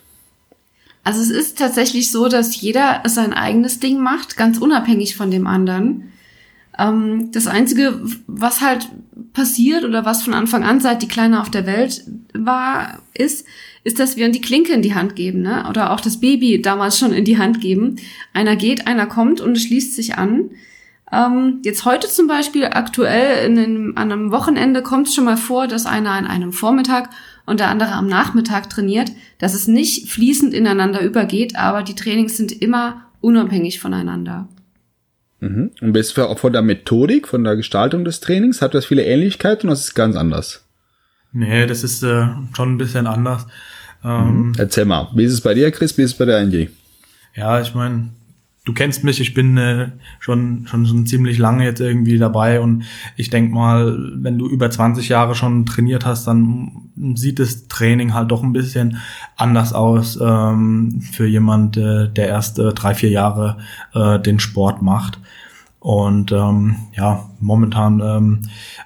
[1.06, 5.48] Also es ist tatsächlich so, dass jeder sein eigenes Ding macht, ganz unabhängig von dem
[5.48, 6.12] anderen.
[6.78, 8.88] Ähm, das Einzige, was halt
[9.34, 13.46] passiert oder was von Anfang an, seit die Kleine auf der Welt war, ist,
[13.84, 15.66] ist, dass wir die Klinke in die Hand geben, ne?
[15.70, 17.96] Oder auch das Baby damals schon in die Hand geben.
[18.34, 20.52] Einer geht, einer kommt und es schließt sich an.
[21.12, 25.38] Ähm, jetzt heute zum Beispiel, aktuell in einem, an einem Wochenende kommt es schon mal
[25.38, 27.10] vor, dass einer an einem Vormittag
[27.46, 32.38] und der andere am Nachmittag trainiert, dass es nicht fließend ineinander übergeht, aber die Trainings
[32.38, 34.48] sind immer unabhängig voneinander.
[35.40, 35.72] Mhm.
[35.82, 39.68] Und bis für, von der Methodik, von der Gestaltung des Trainings, hat das viele Ähnlichkeiten
[39.68, 40.69] und das ist ganz anders.
[41.32, 43.46] Nee, das ist äh, schon ein bisschen anders.
[44.04, 46.70] Ähm, Erzähl mal, wie ist es bei dir, Chris, wie ist es bei der Angie?
[47.36, 48.10] Ja, ich meine,
[48.66, 49.90] du kennst mich, ich bin äh,
[50.20, 52.84] schon, schon schon ziemlich lange jetzt irgendwie dabei und
[53.16, 58.14] ich denk mal, wenn du über 20 Jahre schon trainiert hast, dann sieht das Training
[58.14, 58.98] halt doch ein bisschen
[59.36, 63.58] anders aus ähm, für jemand, äh, der erst äh, drei, vier Jahre
[63.94, 65.20] äh, den Sport macht.
[65.80, 68.42] Und ähm, ja, momentan ähm,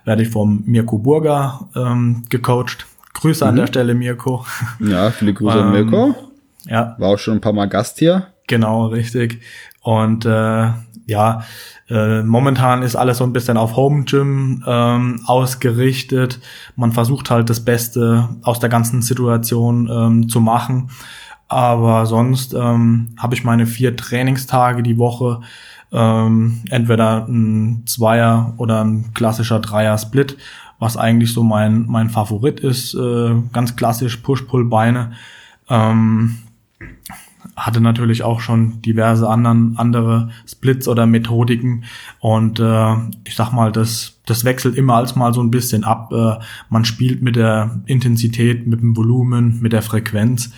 [0.06, 2.86] werde ich vom Mirko Burger ähm, gecoacht.
[3.13, 4.45] Grüße an der Stelle, Mirko.
[4.79, 6.15] Ja, viele Grüße an Ähm, Mirko.
[6.65, 8.27] Ja, War auch schon ein paar Mal Gast hier.
[8.47, 9.41] Genau, richtig.
[9.82, 10.69] Und äh,
[11.06, 11.43] ja,
[11.89, 16.39] äh, momentan ist alles so ein bisschen auf Home Gym ähm, ausgerichtet.
[16.75, 20.89] Man versucht halt das Beste aus der ganzen Situation ähm, zu machen.
[21.53, 25.41] Aber sonst ähm, habe ich meine vier Trainingstage die Woche,
[25.91, 30.35] ähm, entweder ein Zweier oder ein klassischer Dreier-Split,
[30.79, 32.95] was eigentlich so mein, mein Favorit ist.
[32.95, 35.11] Äh, ganz klassisch Push-Pull-Beine.
[35.69, 36.39] Ähm,
[37.55, 41.83] hatte natürlich auch schon diverse anderen, andere Splits oder Methodiken
[42.19, 46.11] und äh, ich sag mal, das, das wechselt immer als mal so ein bisschen ab.
[46.11, 46.39] Äh,
[46.69, 50.51] man spielt mit der Intensität, mit dem Volumen, mit der Frequenz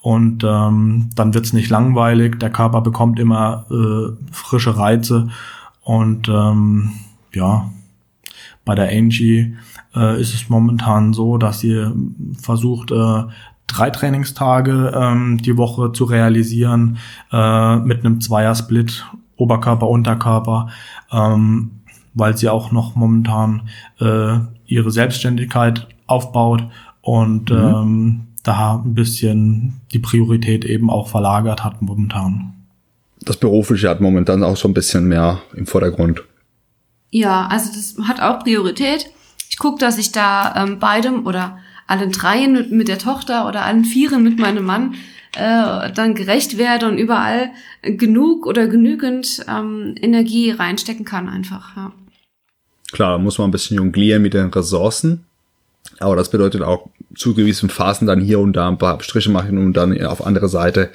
[0.00, 2.38] und ähm, dann wird's nicht langweilig.
[2.38, 5.28] Der Körper bekommt immer äh, frische Reize
[5.82, 6.92] und ähm,
[7.32, 7.70] ja,
[8.64, 9.56] bei der Angie
[9.94, 11.90] äh, ist es momentan so, dass sie
[12.40, 13.22] versucht, äh,
[13.66, 16.98] drei Trainingstage ähm, die Woche zu realisieren
[17.32, 19.06] äh, mit einem Zweiersplit
[19.36, 20.68] Oberkörper Unterkörper,
[21.12, 21.70] ähm,
[22.14, 23.68] weil sie auch noch momentan
[24.00, 26.64] äh, ihre Selbstständigkeit aufbaut
[27.00, 27.56] und mhm.
[27.56, 32.54] ähm, da ein bisschen die Priorität eben auch verlagert hat momentan.
[33.20, 36.22] Das Berufliche hat momentan auch so ein bisschen mehr im Vordergrund.
[37.10, 39.10] Ja, also das hat auch Priorität.
[39.50, 43.64] Ich gucke, dass ich da ähm, beidem oder allen dreien mit, mit der Tochter oder
[43.64, 44.94] allen vieren mit meinem Mann
[45.36, 47.50] äh, dann gerecht werde und überall
[47.82, 51.76] genug oder genügend ähm, Energie reinstecken kann einfach.
[51.76, 51.92] Ja.
[52.92, 55.24] Klar, da muss man ein bisschen jonglieren mit den Ressourcen.
[55.98, 59.58] Aber das bedeutet auch zu gewissen Phasen dann hier und da ein paar Striche machen
[59.58, 60.90] und dann auf andere Seite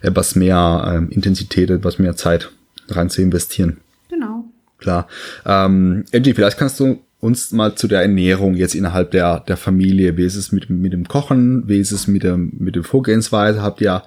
[0.00, 2.50] etwas mehr ähm, Intensität, etwas mehr Zeit
[2.88, 3.78] rein zu investieren.
[4.08, 4.44] Genau.
[4.78, 5.08] Klar.
[5.44, 10.16] Ähm, Angie, vielleicht kannst du uns mal zu der Ernährung jetzt innerhalb der, der Familie.
[10.16, 11.68] Wie ist es mit, mit dem Kochen?
[11.68, 13.62] Wie ist es mit dem, mit der Vorgehensweise?
[13.62, 14.02] Habt ihr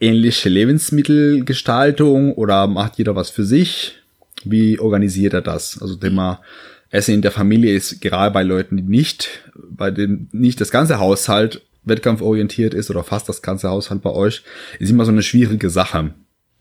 [0.00, 3.98] ähnliche Lebensmittelgestaltung oder macht jeder was für sich?
[4.44, 5.80] Wie organisiert er das?
[5.80, 6.40] Also Thema
[6.90, 10.98] Essen in der Familie ist gerade bei Leuten, die nicht, bei denen nicht das ganze
[10.98, 14.42] Haushalt wettkampforientiert ist oder fast das ganze Haushalt bei euch,
[14.78, 16.14] ist immer so eine schwierige Sache.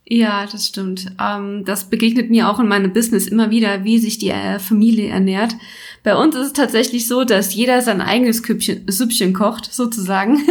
[0.07, 1.07] Ja, das stimmt.
[1.19, 5.07] Ähm, das begegnet mir auch in meinem Business immer wieder, wie sich die äh, Familie
[5.07, 5.55] ernährt.
[6.03, 10.41] Bei uns ist es tatsächlich so, dass jeder sein eigenes Küppchen, Süppchen kocht, sozusagen.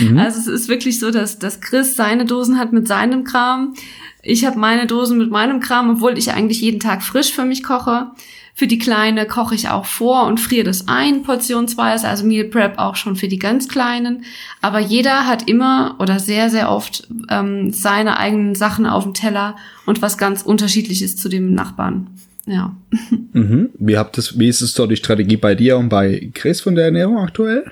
[0.00, 0.18] Mhm.
[0.18, 3.74] Also es ist wirklich so, dass, dass Chris seine Dosen hat mit seinem Kram.
[4.22, 7.64] Ich habe meine Dosen mit meinem Kram, obwohl ich eigentlich jeden Tag frisch für mich
[7.64, 8.12] koche.
[8.58, 12.76] Für die Kleine koche ich auch vor und friere das ein, portionsweise, also Meal Prep
[12.76, 14.24] auch schon für die ganz Kleinen.
[14.60, 19.54] Aber jeder hat immer oder sehr, sehr oft ähm, seine eigenen Sachen auf dem Teller
[19.86, 22.08] und was ganz unterschiedliches zu dem Nachbarn.
[22.46, 22.74] Ja.
[23.32, 23.68] Mhm.
[23.78, 26.74] Wie habt es, wie ist es so die Strategie bei dir und bei Chris von
[26.74, 27.70] der Ernährung aktuell?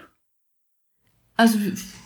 [1.34, 1.58] Also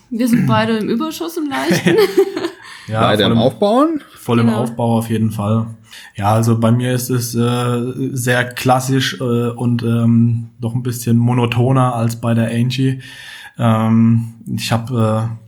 [0.08, 1.96] wir sind beide im Überschuss im Leichten.
[2.88, 4.00] ja, beide im Aufbauen?
[4.14, 4.62] Voll im genau.
[4.62, 5.66] Aufbau auf jeden Fall.
[6.14, 11.16] Ja, also bei mir ist es äh, sehr klassisch äh, und ähm, doch ein bisschen
[11.16, 13.00] monotoner als bei der Angie.
[13.58, 15.38] Ähm, ich habe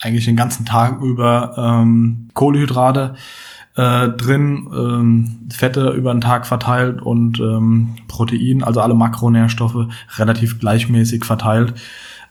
[0.00, 3.14] äh, eigentlich den ganzen Tag über ähm, Kohlenhydrate
[3.76, 10.58] äh, drin, ähm, Fette über den Tag verteilt und ähm, Protein, also alle Makronährstoffe relativ
[10.58, 11.74] gleichmäßig verteilt.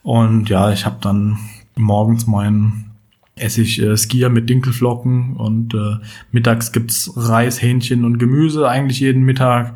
[0.03, 1.37] Und ja, ich habe dann
[1.75, 2.90] morgens meinen
[3.35, 5.97] esse ich äh, Skier mit Dinkelflocken und äh,
[6.31, 9.75] mittags gibt's Reis, Hähnchen und Gemüse eigentlich jeden Mittag.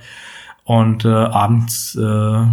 [0.63, 2.45] Und äh, abends äh,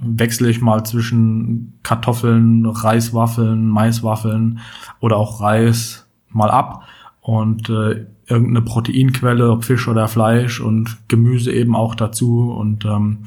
[0.00, 4.60] wechsle ich mal zwischen Kartoffeln, Reiswaffeln, Maiswaffeln
[5.00, 6.84] oder auch Reis mal ab
[7.20, 12.52] und äh, irgendeine Proteinquelle, ob Fisch oder Fleisch und Gemüse eben auch dazu.
[12.52, 13.18] Und ähm,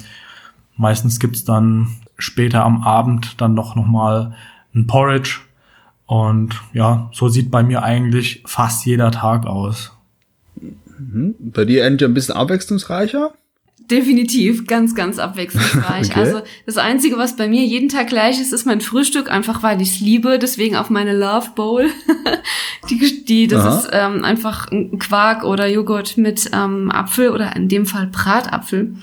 [0.77, 4.33] meistens gibt's dann später am Abend dann doch noch mal
[4.73, 5.41] ein Porridge
[6.05, 9.91] und ja, so sieht bei mir eigentlich fast jeder Tag aus.
[10.97, 11.35] Mhm.
[11.39, 13.33] Bei dir Angie ein bisschen abwechslungsreicher?
[13.89, 16.09] Definitiv, ganz, ganz abwechslungsreich.
[16.11, 16.19] okay.
[16.19, 19.81] Also das Einzige, was bei mir jeden Tag gleich ist, ist mein Frühstück, einfach weil
[19.81, 20.39] ich es liebe.
[20.39, 21.89] Deswegen auf meine Love Bowl.
[22.89, 23.77] die, die, das Aha.
[23.77, 28.95] ist ähm, einfach ein Quark oder Joghurt mit ähm, Apfel oder in dem Fall Bratapfel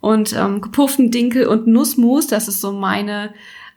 [0.00, 2.26] und ähm, gepufften Dinkel und Nussmus.
[2.26, 3.34] Das ist so meine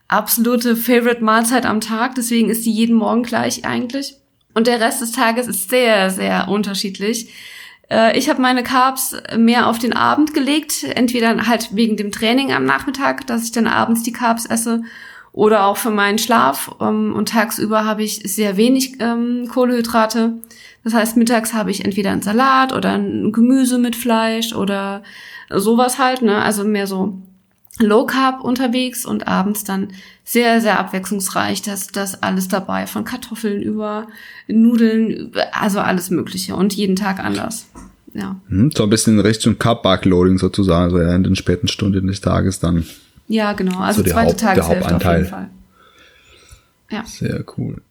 [0.08, 4.16] absolute Favorite Mahlzeit am Tag, deswegen ist die jeden Morgen gleich eigentlich.
[4.54, 7.30] Und der Rest des Tages ist sehr, sehr unterschiedlich.
[7.90, 12.52] Äh, ich habe meine Carbs mehr auf den Abend gelegt, entweder halt wegen dem Training
[12.52, 14.82] am Nachmittag, dass ich dann abends die Carbs esse,
[15.38, 16.76] oder auch für meinen Schlaf.
[16.82, 20.34] Ähm, und tagsüber habe ich sehr wenig ähm, Kohlehydrate.
[20.84, 25.04] Das heißt, mittags habe ich entweder einen Salat oder ein Gemüse mit Fleisch oder
[25.50, 26.42] sowas halt, ne?
[26.42, 27.22] Also mehr so
[27.80, 29.90] Low Carb unterwegs und abends dann
[30.24, 31.62] sehr, sehr abwechslungsreich.
[31.62, 34.08] Das, das alles dabei, von Kartoffeln über
[34.48, 37.68] Nudeln, also alles Mögliche und jeden Tag anders.
[38.14, 38.36] Ja.
[38.48, 42.86] Hm, so ein bisschen Richtung Carb-Backloading sozusagen, also in den späten Stunden des Tages dann.
[43.28, 43.80] Ja, genau.
[43.80, 45.50] Also so zweite Haupt, Tageshälfte auf jeden Fall.
[46.90, 47.04] Ja.
[47.06, 47.82] Sehr cool.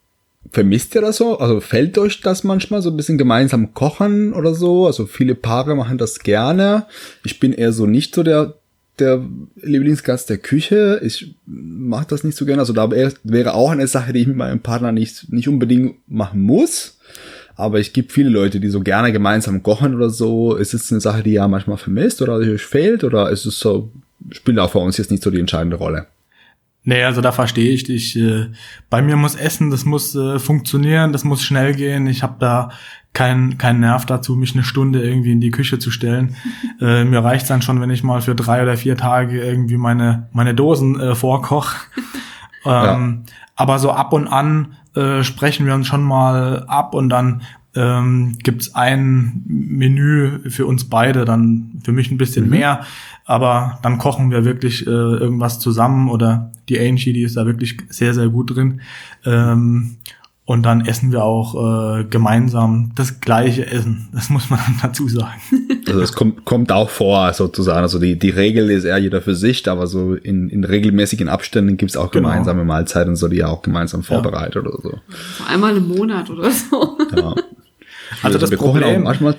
[0.52, 1.38] vermisst ihr das so?
[1.38, 4.86] Also fällt euch das manchmal so ein bisschen gemeinsam kochen oder so?
[4.86, 6.86] Also viele Paare machen das gerne.
[7.24, 8.54] Ich bin eher so nicht so der
[8.98, 9.24] der
[9.56, 11.00] Lieblingsgast der Küche.
[11.02, 12.60] Ich mache das nicht so gerne.
[12.60, 16.40] Also da wäre auch eine Sache, die ich mit meinem Partner nicht, nicht unbedingt machen
[16.40, 16.98] muss.
[17.54, 20.56] Aber es gibt viele Leute, die so gerne gemeinsam kochen oder so.
[20.56, 23.04] Ist es eine Sache, die ja manchmal vermisst oder euch fehlt?
[23.04, 23.90] Oder ist es so,
[24.30, 26.06] spielt auch für uns jetzt nicht so die entscheidende Rolle?
[26.88, 28.16] Nee, also da verstehe ich dich.
[28.16, 28.46] Äh,
[28.88, 32.06] bei mir muss Essen, das muss äh, funktionieren, das muss schnell gehen.
[32.06, 32.70] Ich habe da
[33.12, 36.36] keinen kein Nerv dazu, mich eine Stunde irgendwie in die Küche zu stellen.
[36.80, 40.28] äh, mir reicht's dann schon, wenn ich mal für drei oder vier Tage irgendwie meine,
[40.32, 41.74] meine Dosen äh, vorkoch.
[42.64, 43.32] ähm, ja.
[43.56, 47.42] Aber so ab und an äh, sprechen wir uns schon mal ab und dann
[47.76, 52.50] ähm, gibt ein Menü für uns beide, dann für mich ein bisschen mhm.
[52.50, 52.80] mehr,
[53.24, 57.76] aber dann kochen wir wirklich äh, irgendwas zusammen oder die Angie, die ist da wirklich
[57.88, 58.80] sehr, sehr gut drin.
[59.24, 59.96] Ähm,
[60.46, 61.56] und dann essen wir auch
[61.98, 64.08] äh, gemeinsam das gleiche Essen.
[64.12, 65.40] Das muss man dann dazu sagen.
[65.88, 67.80] Also es kommt, kommt auch vor, sozusagen.
[67.80, 71.76] Also die, die Regel ist eher jeder für sich, aber so in, in regelmäßigen Abständen
[71.76, 72.28] gibt's auch genau.
[72.28, 74.60] gemeinsame Mahlzeiten, so die ja auch gemeinsam vorbereitet ja.
[74.62, 74.90] oder so.
[74.90, 75.44] so.
[75.48, 76.96] Einmal im Monat oder so.
[77.14, 77.34] Ja.
[78.26, 79.36] Also, das Problem, manchmal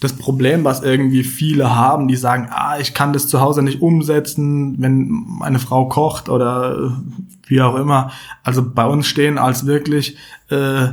[0.00, 3.80] das Problem, was irgendwie viele haben, die sagen, ah, ich kann das zu Hause nicht
[3.80, 6.96] umsetzen, wenn meine Frau kocht oder
[7.46, 8.10] wie auch immer.
[8.42, 10.16] Also bei uns stehen als wirklich
[10.50, 10.88] äh,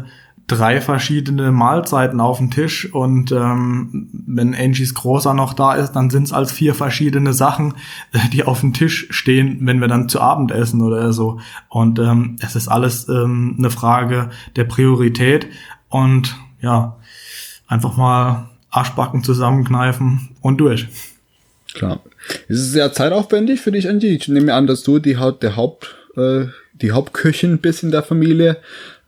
[0.47, 6.09] drei verschiedene Mahlzeiten auf dem Tisch und ähm, wenn Angies Großer noch da ist, dann
[6.09, 7.73] sind es als vier verschiedene Sachen,
[8.11, 11.39] äh, die auf dem Tisch stehen, wenn wir dann zu Abend essen oder so.
[11.69, 15.47] Und ähm, es ist alles ähm, eine Frage der Priorität
[15.89, 16.97] und ja,
[17.71, 20.87] einfach mal Arschbacken zusammenkneifen und durch.
[21.73, 22.01] Klar.
[22.49, 24.09] Ist es sehr zeitaufwendig für dich, Andy?
[24.09, 28.57] Ich nehme an, dass du die, der Haupt, äh, die Hauptköchin bist in der Familie.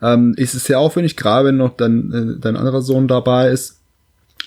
[0.01, 3.81] Ähm, ist es sehr aufwendig, gerade wenn noch dein, äh, dein anderer Sohn dabei ist,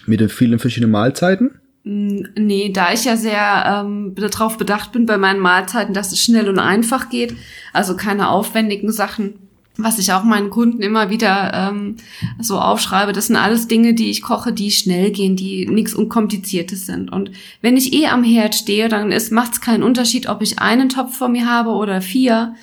[0.07, 1.61] mit den vielen verschiedenen Mahlzeiten?
[1.85, 6.49] Nee, da ich ja sehr ähm, darauf bedacht bin bei meinen Mahlzeiten, dass es schnell
[6.49, 7.37] und einfach geht,
[7.73, 9.46] also keine aufwendigen Sachen,
[9.77, 11.97] was ich auch meinen Kunden immer wieder ähm,
[12.41, 16.87] so aufschreibe, das sind alles Dinge, die ich koche, die schnell gehen, die nichts Unkompliziertes
[16.87, 17.13] sind.
[17.13, 20.89] Und wenn ich eh am Herd stehe, dann macht es keinen Unterschied, ob ich einen
[20.89, 22.55] Topf vor mir habe oder vier.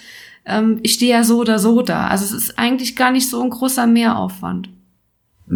[0.46, 2.08] Ähm, ich stehe ja so oder so da.
[2.08, 4.70] Also es ist eigentlich gar nicht so ein großer Mehraufwand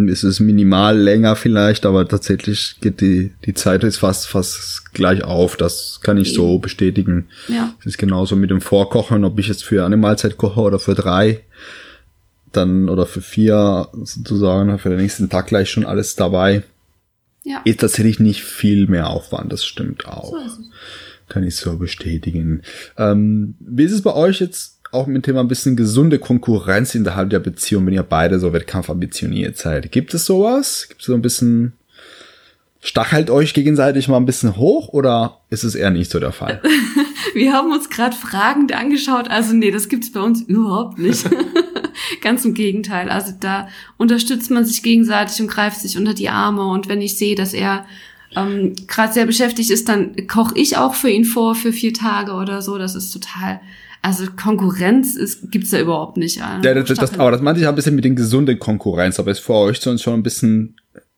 [0.08, 5.24] ist es minimal länger vielleicht, aber tatsächlich geht die, die Zeit ist fast, fast gleich
[5.24, 5.58] auf.
[5.58, 7.28] Das kann ich so bestätigen.
[7.48, 7.74] Ja.
[7.80, 10.96] Es ist genauso mit dem Vorkochen, ob ich jetzt für eine Mahlzeit koche oder für
[10.96, 11.42] drei,
[12.52, 16.64] dann oder für vier sozusagen, für den nächsten Tag gleich schon alles dabei.
[17.44, 17.62] Ja.
[17.64, 20.32] Ist tatsächlich nicht viel mehr Aufwand, das stimmt auch.
[20.32, 20.64] So
[21.30, 22.62] kann ich so bestätigen.
[22.98, 26.96] Ähm, wie ist es bei euch jetzt auch mit dem Thema ein bisschen gesunde Konkurrenz
[26.96, 29.92] innerhalb der Beziehung, wenn ihr beide so wettkampfambitioniert seid.
[29.92, 30.88] Gibt es sowas?
[30.88, 31.74] Gibt es so ein bisschen,
[32.82, 36.62] stachelt euch gegenseitig mal ein bisschen hoch oder ist es eher nicht so der Fall?
[37.34, 39.30] Wir haben uns gerade fragend angeschaut.
[39.30, 41.30] Also nee, das gibt's bei uns überhaupt nicht.
[42.22, 43.10] Ganz im Gegenteil.
[43.10, 46.66] Also da unterstützt man sich gegenseitig und greift sich unter die Arme.
[46.66, 47.86] Und wenn ich sehe, dass er
[48.36, 52.34] ähm, gerade sehr beschäftigt ist, dann koche ich auch für ihn vor für vier Tage
[52.34, 52.78] oder so.
[52.78, 53.60] Das ist total
[54.02, 56.38] also Konkurrenz ist, gibt's ja überhaupt nicht.
[56.38, 59.40] Ja, das, das, aber das meinte ich ein bisschen mit den gesunden Konkurrenz, aber ist
[59.40, 60.76] für euch sonst schon ein bisschen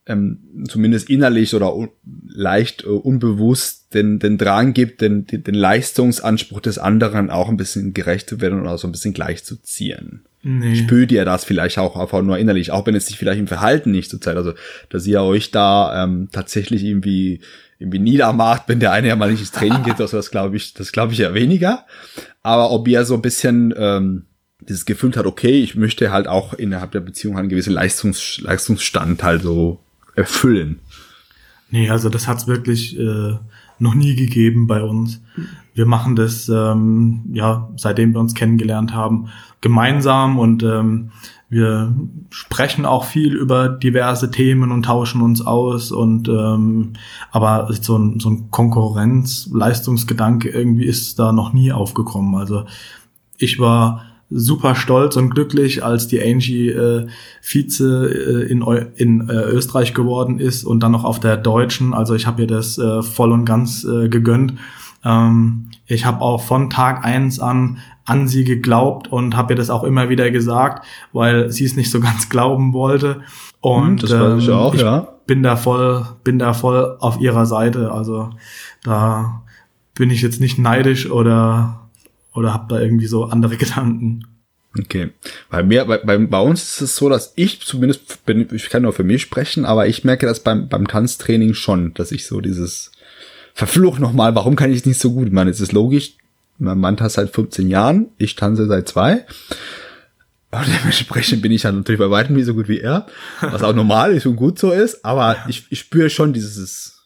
[0.10, 1.90] ähm, zumindest innerlich oder un
[2.28, 7.58] leicht äh, unbewusst den, den Drang gibt, den, den, den Leistungsanspruch des anderen auch ein
[7.58, 10.26] bisschen gerecht zu werden oder so ein bisschen gleichzuziehen.
[10.42, 10.76] Nee.
[10.76, 13.92] Spürt ihr das vielleicht auch einfach nur innerlich, auch wenn es sich vielleicht im Verhalten
[13.92, 14.54] nicht so zeigt, also
[14.90, 17.42] dass ihr euch da ähm, tatsächlich irgendwie
[17.80, 20.74] irgendwie niedermacht, wenn der eine ja mal nicht ins Training geht, also das glaube ich,
[20.74, 21.86] das glaube ich ja weniger.
[22.44, 24.26] Aber ob er so ein bisschen ähm,
[24.60, 29.24] dieses Gefühl hat, okay, ich möchte halt auch innerhalb der Beziehung einen gewissen Leistungs Leistungsstand
[29.24, 29.80] halt so
[30.16, 30.80] erfüllen.
[31.72, 33.38] Nee, also das hat's wirklich äh,
[33.80, 35.22] noch nie gegeben bei uns.
[35.74, 39.30] Wir machen das, ähm, ja, seitdem wir uns kennengelernt haben,
[39.62, 41.12] gemeinsam und ähm,
[41.50, 41.94] wir
[42.30, 46.94] sprechen auch viel über diverse Themen und tauschen uns aus und ähm,
[47.32, 52.36] aber so ein, so ein Konkurrenz-Leistungsgedanke irgendwie ist da noch nie aufgekommen.
[52.36, 52.66] Also
[53.38, 57.08] ich war super stolz und glücklich, als die Angie äh,
[57.42, 61.96] Vize äh, in, Eu in äh, Österreich geworden ist und dann noch auf der deutschen.
[61.96, 64.54] Also ich habe ihr das äh, voll und ganz äh, gegönnt.
[65.04, 69.70] Ähm, ich habe auch von Tag eins an an sie geglaubt und habe ihr das
[69.70, 73.22] auch immer wieder gesagt, weil sie es nicht so ganz glauben wollte.
[73.60, 75.08] Und das weiß ich ähm, auch, ich ja.
[75.26, 77.92] bin da voll, bin da voll auf ihrer Seite.
[77.92, 78.30] Also
[78.84, 79.44] da
[79.96, 81.90] bin ich jetzt nicht neidisch oder
[82.34, 84.26] oder habe da irgendwie so andere Gedanken.
[84.78, 85.10] Okay.
[85.50, 88.84] Bei mir, bei, bei, bei uns ist es so, dass ich zumindest, bin, ich kann
[88.84, 92.40] nur für mich sprechen, aber ich merke das beim, beim Tanztraining schon, dass ich so
[92.40, 92.92] dieses
[93.60, 95.28] Verfluch nochmal, warum kann ich es nicht so gut?
[95.28, 96.14] Ich meine, es ist logisch,
[96.60, 99.26] mein Mann tanzt seit 15 Jahren, ich tanze seit zwei.
[100.52, 103.08] Und dementsprechend bin ich dann natürlich bei weitem nicht so gut wie er,
[103.42, 107.02] was auch normal ist und gut so ist, aber ich, ich spüre schon dieses,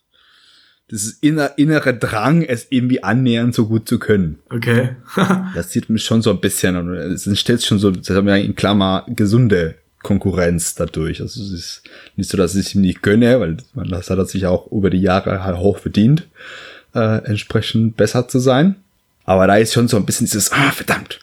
[0.92, 4.38] dieses inner, innere Drang, es irgendwie annähernd so gut zu können.
[4.52, 4.96] Okay.
[5.56, 8.36] Das sieht mich schon so ein bisschen, und es entsteht schon so, das haben wir
[8.36, 9.74] in Klammer, gesunde
[10.04, 11.22] Konkurrenz dadurch.
[11.22, 11.84] Also es ist
[12.16, 14.90] nicht so, dass ich es ihm nicht gönne, weil das hat er sich auch über
[14.90, 16.28] die Jahre halt hoch verdient,
[16.94, 18.76] äh, entsprechend besser zu sein.
[19.26, 21.20] Aber da ist schon so ein bisschen dieses, ah, verdammt.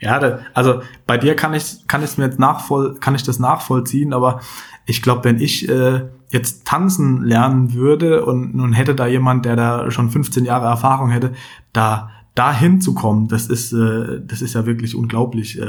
[0.00, 3.40] Ja, da, also bei dir kann ich kann ich mir jetzt nachvoll kann ich das
[3.40, 4.40] nachvollziehen, aber
[4.86, 9.56] ich glaube, wenn ich äh, jetzt tanzen lernen würde und nun hätte da jemand, der
[9.56, 11.32] da schon 15 Jahre Erfahrung hätte,
[11.72, 15.58] da da hinzukommen, das ist äh, das ist ja wirklich unglaublich.
[15.58, 15.64] Äh,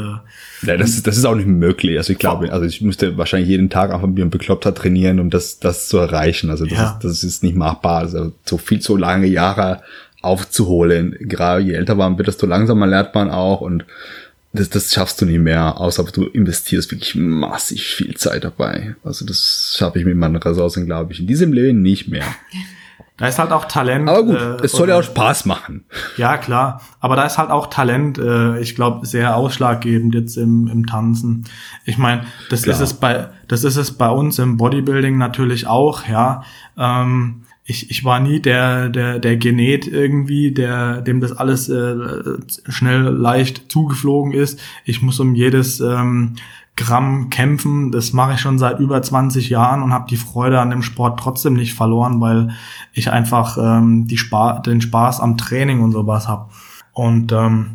[0.67, 1.97] ja, das ist das ist auch nicht möglich.
[1.97, 5.29] Also ich glaube, also ich müsste wahrscheinlich jeden Tag einfach wie ein Bekloppter trainieren, um
[5.29, 6.49] das das zu erreichen.
[6.49, 6.91] Also das, Ja.
[6.91, 7.99] ist, das ist nicht machbar.
[7.99, 9.81] Also so viel so lange Jahre
[10.21, 11.15] aufzuholen.
[11.19, 13.85] Gerade je älter man wird, desto langsamer lernt man auch und
[14.51, 18.95] das, das schaffst du nicht mehr, außer du investierst wirklich massig viel Zeit dabei.
[19.03, 22.25] Also das schaffe ich mit meinen Ressourcen, glaube ich, in diesem Leben nicht mehr.
[23.19, 24.09] da ist halt auch Talent.
[24.09, 25.85] Aber gut, äh, es soll ja auch Spaß machen.
[26.17, 26.81] Ja, klar.
[26.99, 31.45] Aber da ist halt auch Talent, äh, ich glaube, sehr ausschlaggebend jetzt im, im Tanzen.
[31.85, 32.75] Ich meine, das Klar.
[32.75, 36.43] ist es bei, das ist es bei uns im Bodybuilding natürlich auch, ja.
[36.77, 41.95] Ähm, ich, ich war nie der, der, der Genet irgendwie, der, dem das alles äh,
[42.67, 44.59] schnell, leicht zugeflogen ist.
[44.85, 46.35] Ich muss um jedes ähm,
[46.79, 47.91] Gramm kämpfen.
[47.91, 51.19] Das mache ich schon seit über 20 Jahren und habe die Freude an dem Sport
[51.19, 52.51] trotzdem nicht verloren, weil
[52.93, 56.49] ich einfach ähm, die Spa den Spaß am Training und sowas habe.
[56.93, 57.71] Und ähm,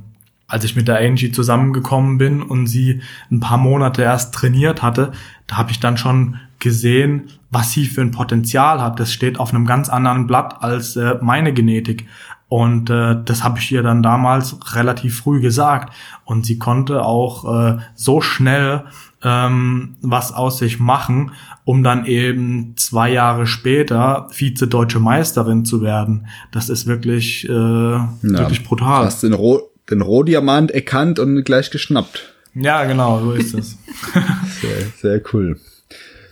[0.47, 5.13] als ich mit der Angie zusammengekommen bin und sie ein paar Monate erst trainiert hatte,
[5.47, 8.99] da habe ich dann schon gesehen, was sie für ein Potenzial hat.
[8.99, 12.07] Das steht auf einem ganz anderen Blatt als äh, meine Genetik.
[12.49, 15.93] Und äh, das habe ich ihr dann damals relativ früh gesagt.
[16.25, 18.85] Und sie konnte auch äh, so schnell
[19.23, 21.33] ähm, was aus sich machen,
[21.65, 26.27] um dann eben zwei Jahre später Vize-Deutsche Meisterin zu werden.
[26.53, 29.07] Das ist wirklich, äh, wirklich Du brutal.
[29.07, 32.35] hast den, Roh, den Rohdiamant erkannt und gleich geschnappt.
[32.55, 33.79] Ja, genau, so ist es.
[34.61, 35.59] Sehr, sehr cool.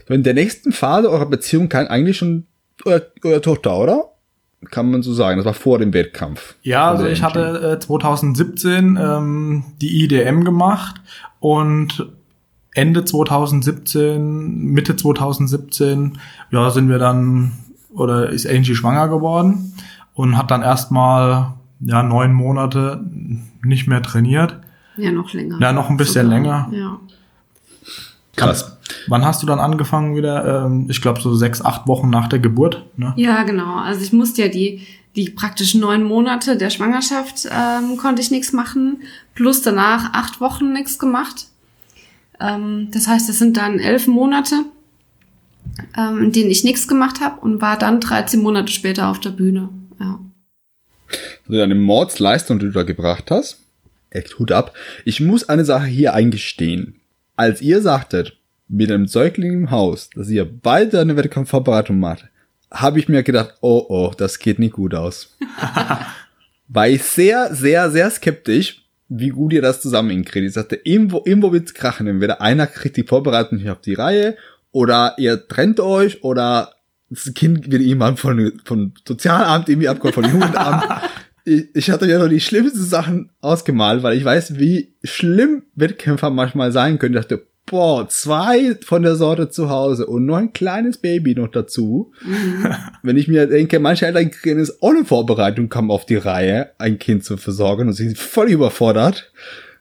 [0.08, 2.46] In der nächsten Phase eurer Beziehung kann eigentlich schon
[2.84, 4.11] euer, euer Tochter, oder?
[4.70, 5.38] Kann man so sagen.
[5.38, 6.54] Das war vor dem Wettkampf.
[6.62, 11.00] Ja, also ich hatte äh, 2017 ähm, die IDM gemacht
[11.40, 12.06] und
[12.74, 16.18] Ende 2017, Mitte 2017,
[16.50, 17.52] ja, sind wir dann
[17.90, 19.74] oder ist Angie schwanger geworden
[20.14, 23.04] und hat dann erstmal ja neun Monate
[23.62, 24.58] nicht mehr trainiert.
[24.96, 25.58] Ja, noch länger.
[25.60, 26.68] Ja, noch ein bisschen länger.
[26.72, 26.98] Ja.
[28.36, 28.71] Krass.
[29.08, 30.64] Wann hast du dann angefangen wieder?
[30.66, 32.84] Ähm, ich glaube so sechs, acht Wochen nach der Geburt.
[32.96, 33.12] Ne?
[33.16, 33.76] Ja, genau.
[33.76, 34.86] Also ich musste ja die,
[35.16, 39.02] die praktisch neun Monate der Schwangerschaft ähm, konnte ich nichts machen,
[39.34, 41.46] plus danach acht Wochen nichts gemacht.
[42.40, 44.64] Ähm, das heißt, es sind dann elf Monate,
[45.96, 49.30] ähm, in denen ich nichts gemacht habe und war dann 13 Monate später auf der
[49.30, 49.68] Bühne.
[50.00, 50.18] Ja.
[51.46, 53.60] Also deine Mordsleistung, die du da gebracht hast,
[54.10, 54.74] echt Hut ab.
[55.04, 57.00] Ich muss eine Sache hier eingestehen.
[57.36, 58.38] Als ihr sagtet,
[58.72, 62.24] mit einem Säugling im Haus, dass ihr beide eine Wettkampfvorbereitung macht,
[62.70, 65.36] habe ich mir gedacht, oh oh, das geht nicht gut aus.
[66.68, 70.46] War ich sehr, sehr, sehr skeptisch, wie gut ihr das zusammen hinkriegt.
[70.46, 72.06] Ich sagte, irgendwo, irgendwo wird's krachen.
[72.06, 74.36] Entweder einer kriegt die Vorbereitung nicht auf die Reihe,
[74.70, 76.72] oder ihr trennt euch, oder
[77.10, 80.84] das Kind wird irgendwann von, von Sozialamt irgendwie abgeholt, von Jugendamt.
[81.44, 86.30] ich, ich hatte ja noch die schlimmsten Sachen ausgemalt, weil ich weiß, wie schlimm Wettkämpfer
[86.30, 87.14] manchmal sein können.
[87.14, 91.48] Ich dachte, boah, zwei von der Sorte zu Hause und nur ein kleines Baby noch
[91.48, 92.12] dazu.
[93.02, 96.98] Wenn ich mir denke, manche Eltern kriegen es ohne Vorbereitung kaum auf die Reihe, ein
[96.98, 99.32] Kind zu versorgen und sind voll überfordert,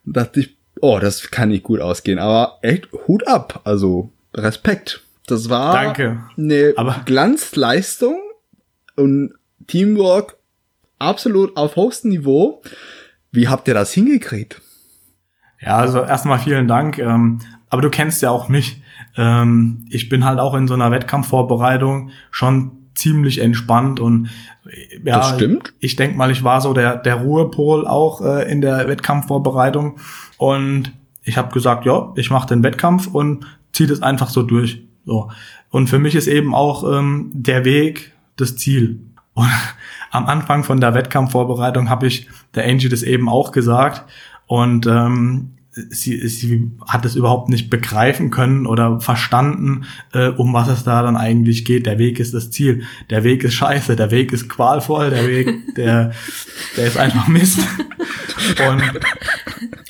[0.05, 2.19] dachte ich, oh, das kann nicht gut ausgehen.
[2.19, 5.03] Aber echt Hut ab, also Respekt.
[5.27, 6.23] Das war Danke.
[6.38, 8.19] eine Aber- Glanzleistung
[8.95, 9.34] und
[9.67, 10.38] Teamwork
[10.99, 12.61] absolut auf höchstem Niveau.
[13.32, 14.61] Wie habt ihr das hingekriegt?
[15.61, 16.97] Ja, also erstmal vielen Dank.
[16.97, 17.39] Ähm,
[17.72, 18.82] aber du kennst ja auch mich.
[19.17, 24.30] Ähm, ich bin halt auch in so einer Wettkampfvorbereitung schon ziemlich entspannt und
[24.65, 25.74] äh, ja, Das stimmt.
[25.80, 29.97] ich denk mal, ich war so der, der Ruhepol auch äh, in der Wettkampfvorbereitung
[30.38, 30.91] und
[31.24, 34.82] ich habe gesagt, ja, ich mache den Wettkampf und ziehe das einfach so durch.
[35.05, 35.32] So.
[35.69, 38.99] Und für mich ist eben auch ähm, der Weg das Ziel.
[39.34, 39.47] Und
[40.11, 44.03] am Anfang von der Wettkampfvorbereitung habe ich der Angie das eben auch gesagt.
[44.45, 50.67] Und ähm, sie, sie hat es überhaupt nicht begreifen können oder verstanden, äh, um was
[50.67, 51.86] es da dann eigentlich geht.
[51.86, 52.84] Der Weg ist das Ziel.
[53.09, 56.11] Der Weg ist scheiße, der Weg ist qualvoll, der Weg, der,
[56.76, 57.59] der ist einfach Mist.
[58.67, 58.84] Und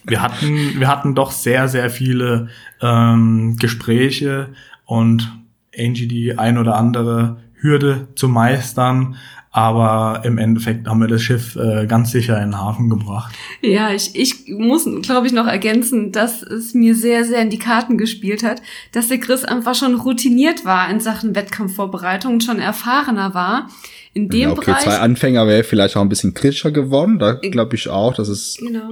[0.05, 2.49] wir hatten, wir hatten doch sehr, sehr viele
[2.81, 4.49] ähm, Gespräche
[4.85, 5.31] und
[5.77, 9.15] Angie die ein oder andere Hürde zu meistern,
[9.51, 13.35] aber im Endeffekt haben wir das Schiff äh, ganz sicher in den Hafen gebracht.
[13.61, 17.59] Ja, ich, ich muss, glaube ich, noch ergänzen, dass es mir sehr, sehr in die
[17.59, 18.61] Karten gespielt hat,
[18.93, 23.69] dass der Chris einfach schon routiniert war in Sachen Wettkampfvorbereitung und schon erfahrener war.
[24.13, 24.83] In dem ja, okay, Bereich.
[24.83, 27.19] zwei Anfänger wäre vielleicht auch ein bisschen kritischer geworden.
[27.19, 28.91] Da glaube ich auch, dass es Genau.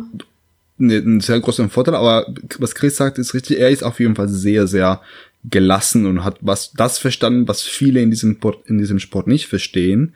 [0.77, 1.95] ne- einen sehr großen Vorteil.
[1.95, 2.25] Aber
[2.57, 3.59] was Chris sagt, ist richtig.
[3.59, 5.01] Er ist auf jeden Fall sehr, sehr
[5.43, 9.47] gelassen und hat was das verstanden, was viele in diesem Sport, in diesem Sport nicht
[9.47, 10.13] verstehen,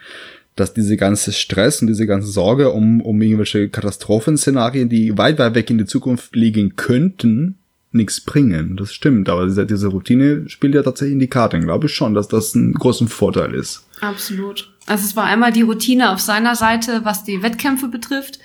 [0.55, 5.55] dass diese ganze Stress und diese ganze Sorge um, um irgendwelche Katastrophenszenarien, die weit, weit
[5.55, 7.57] weg in die Zukunft liegen könnten,
[7.91, 8.75] nichts bringen.
[8.75, 12.13] Das stimmt, aber diese, diese Routine spielt ja tatsächlich in die Karten, glaube ich schon,
[12.13, 13.87] dass das ein großen Vorteil ist.
[14.01, 14.71] Absolut.
[14.85, 18.39] Also es war einmal die Routine auf seiner Seite, was die Wettkämpfe betrifft.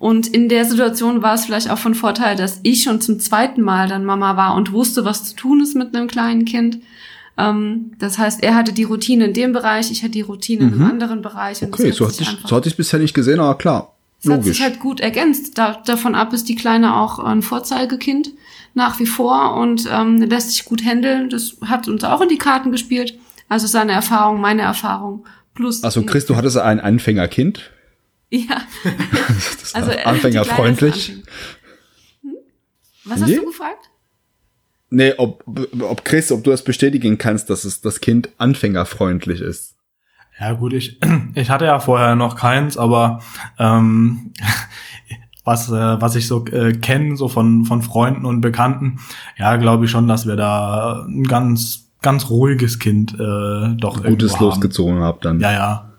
[0.00, 3.60] Und in der Situation war es vielleicht auch von Vorteil, dass ich schon zum zweiten
[3.60, 6.78] Mal dann Mama war und wusste, was zu tun ist mit einem kleinen Kind.
[7.36, 10.72] Ähm, das heißt, er hatte die Routine in dem Bereich, ich hatte die Routine in
[10.72, 11.60] einem anderen Bereich.
[11.60, 11.68] Mhm.
[11.68, 14.42] Okay, so hat hatte ich, so hatte ich bisher nicht gesehen, aber klar, es hat
[14.42, 14.62] sich logisch.
[14.62, 15.58] halt gut ergänzt.
[15.58, 18.30] Da, davon ab ist die Kleine auch ein Vorzeigekind
[18.72, 21.28] nach wie vor und ähm, lässt sich gut handeln.
[21.28, 23.18] Das hat uns auch in die Karten gespielt.
[23.50, 25.26] Also seine Erfahrung, meine Erfahrung.
[25.54, 25.84] Plus.
[25.84, 27.70] Also Chris, du hattest ein Anfängerkind.
[28.32, 28.62] Ja.
[29.60, 31.08] Das Also, äh, anfängerfreundlich.
[32.22, 32.30] Hm?
[33.04, 33.36] Was hast Nee?
[33.36, 33.90] du gefragt?
[34.90, 35.44] Nee, ob,
[35.80, 39.76] ob Chris, ob du das bestätigen kannst, dass es das Kind anfängerfreundlich ist.
[40.38, 40.98] Ja gut, ich,
[41.34, 43.20] ich hatte ja vorher noch keins, aber
[43.58, 44.32] ähm,
[45.44, 49.00] was, äh, was ich so äh, kenne, so von, von Freunden und Bekannten,
[49.38, 54.34] ja, glaube ich schon, dass wir da ein ganz, ganz ruhiges Kind äh, doch Gutes
[54.36, 54.44] haben.
[54.44, 55.40] losgezogen habt dann.
[55.40, 55.89] Ja, ja.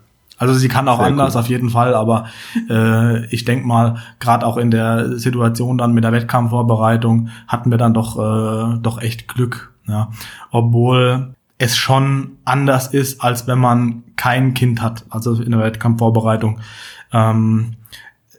[0.42, 1.40] Also sie kann auch Sehr anders gut.
[1.40, 2.24] auf jeden Fall, aber
[2.68, 7.78] äh, ich denk mal, gerade auch in der Situation dann mit der Wettkampfvorbereitung hatten wir
[7.78, 9.72] dann doch äh, doch echt Glück.
[9.86, 10.10] Ja.
[10.50, 16.58] Obwohl es schon anders ist, als wenn man kein Kind hat, also in der Wettkampfvorbereitung.
[17.12, 17.76] Ähm,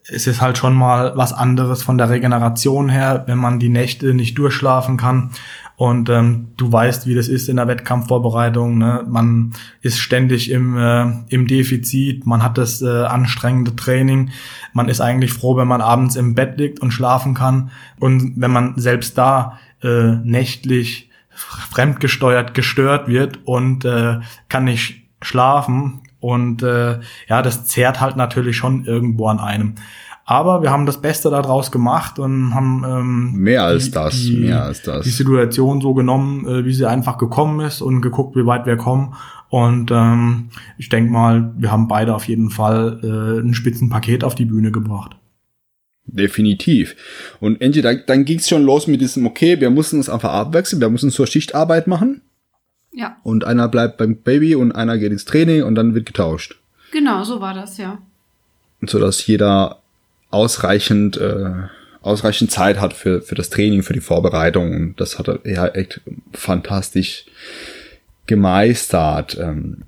[0.06, 4.14] es ist halt schon mal was anderes von der Regeneration her, wenn man die Nächte
[4.14, 5.30] nicht durchschlafen kann.
[5.76, 8.78] Und ähm, du weißt, wie das ist in der Wettkampfvorbereitung.
[8.78, 9.04] Ne?
[9.08, 14.30] Man ist ständig im, äh, im Defizit, man hat das äh, anstrengende Training.
[14.74, 17.72] Man ist eigentlich froh, wenn man abends im Bett liegt und schlafen kann.
[18.00, 24.20] Und wenn man selbst da äh, nächtlich fremdgesteuert gestört wird und äh,
[24.50, 26.02] kann nicht schlafen.
[26.20, 29.76] Und äh, ja, das zehrt halt natürlich schon irgendwo an einem.
[30.26, 34.38] Aber wir haben das Beste daraus gemacht und haben ähm, Mehr als die- das, die,
[34.38, 35.04] mehr als das.
[35.04, 38.78] die Situation so genommen, äh, wie sie einfach gekommen ist und geguckt, wie weit wir
[38.78, 39.16] kommen.
[39.50, 44.34] Und ähm, ich denke mal, wir haben beide auf jeden Fall äh, ein Spitzenpaket auf
[44.34, 45.18] die Bühne gebracht.
[46.06, 46.96] Definitiv.
[47.40, 50.32] Und Angie, dann, dann ging es schon los mit diesem, okay, wir müssen uns einfach
[50.34, 52.22] abwechseln, wir müssen zur Schichtarbeit machen.
[52.92, 56.60] Ja, Und einer bleibt beim Baby und einer geht ins Training und dann wird getauscht.
[56.92, 57.98] genau, so war das, ja.
[58.86, 59.80] so dass jeder
[60.34, 61.52] ausreichend äh,
[62.02, 65.68] ausreichend Zeit hat für für das Training, für die Vorbereitung und das hat er ja
[65.68, 66.02] echt
[66.34, 67.26] fantastisch
[68.26, 69.38] gemeistert.
[69.40, 69.84] Ähm,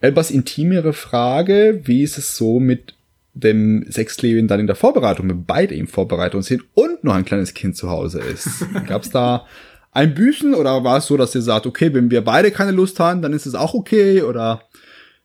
[0.00, 2.94] etwas intimere Frage, wie ist es so mit
[3.34, 7.54] dem Sexleben dann in der Vorbereitung, wenn beide in Vorbereitung sind und noch ein kleines
[7.54, 8.66] Kind zu Hause ist?
[8.86, 9.46] Gab es da
[9.92, 13.00] ein Büßen oder war es so, dass ihr sagt, okay, wenn wir beide keine Lust
[13.00, 14.62] haben, dann ist es auch okay oder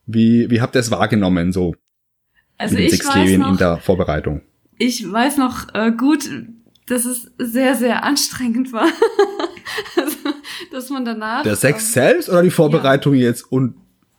[0.05, 1.75] wie, wie habt ihr es wahrgenommen so
[2.57, 4.41] Also ich weiß Sexleben in noch, der Vorbereitung?
[4.77, 6.29] ich weiß noch äh, gut,
[6.87, 8.87] dass es sehr, sehr anstrengend war.
[9.95, 10.17] also,
[10.71, 11.43] dass man danach.
[11.43, 13.75] Der Sex ähm, selbst oder die Vorbereitung jetzt und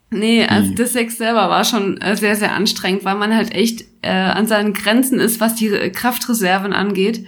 [0.09, 3.85] Nee, also der Sex selber war schon äh, sehr, sehr anstrengend, weil man halt echt
[4.03, 7.27] äh, an seinen Grenzen ist, was die Kraftreserven angeht.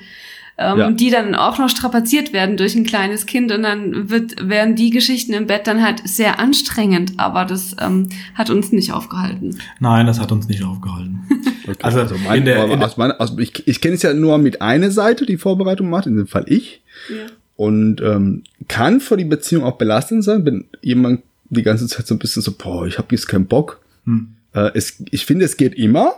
[0.61, 0.91] Ähm, Ja.
[0.91, 4.91] die dann auch noch strapaziert werden durch ein kleines Kind und dann wird, werden die
[4.91, 9.57] Geschichten im Bett dann halt sehr anstrengend, aber das ähm, hat uns nicht aufgehalten.
[9.79, 11.21] Nein, das hat uns nicht aufgehalten.
[11.69, 14.39] Okay, Also, mein, in der- in aus meiner, also ich, ich kenne es ja nur
[14.39, 16.83] mit einer Seite, die Vorbereitung macht, in dem Fall ich.
[17.11, 17.27] Ja.
[17.57, 22.15] Und ähm, kann für die Beziehung auch belastend sein, wenn jemand die ganze Zeit so
[22.15, 23.81] ein bisschen so, boah, ich habe jetzt keinen Bock.
[24.05, 24.29] Hm.
[24.55, 26.13] Äh, es, ich finde, es geht immer,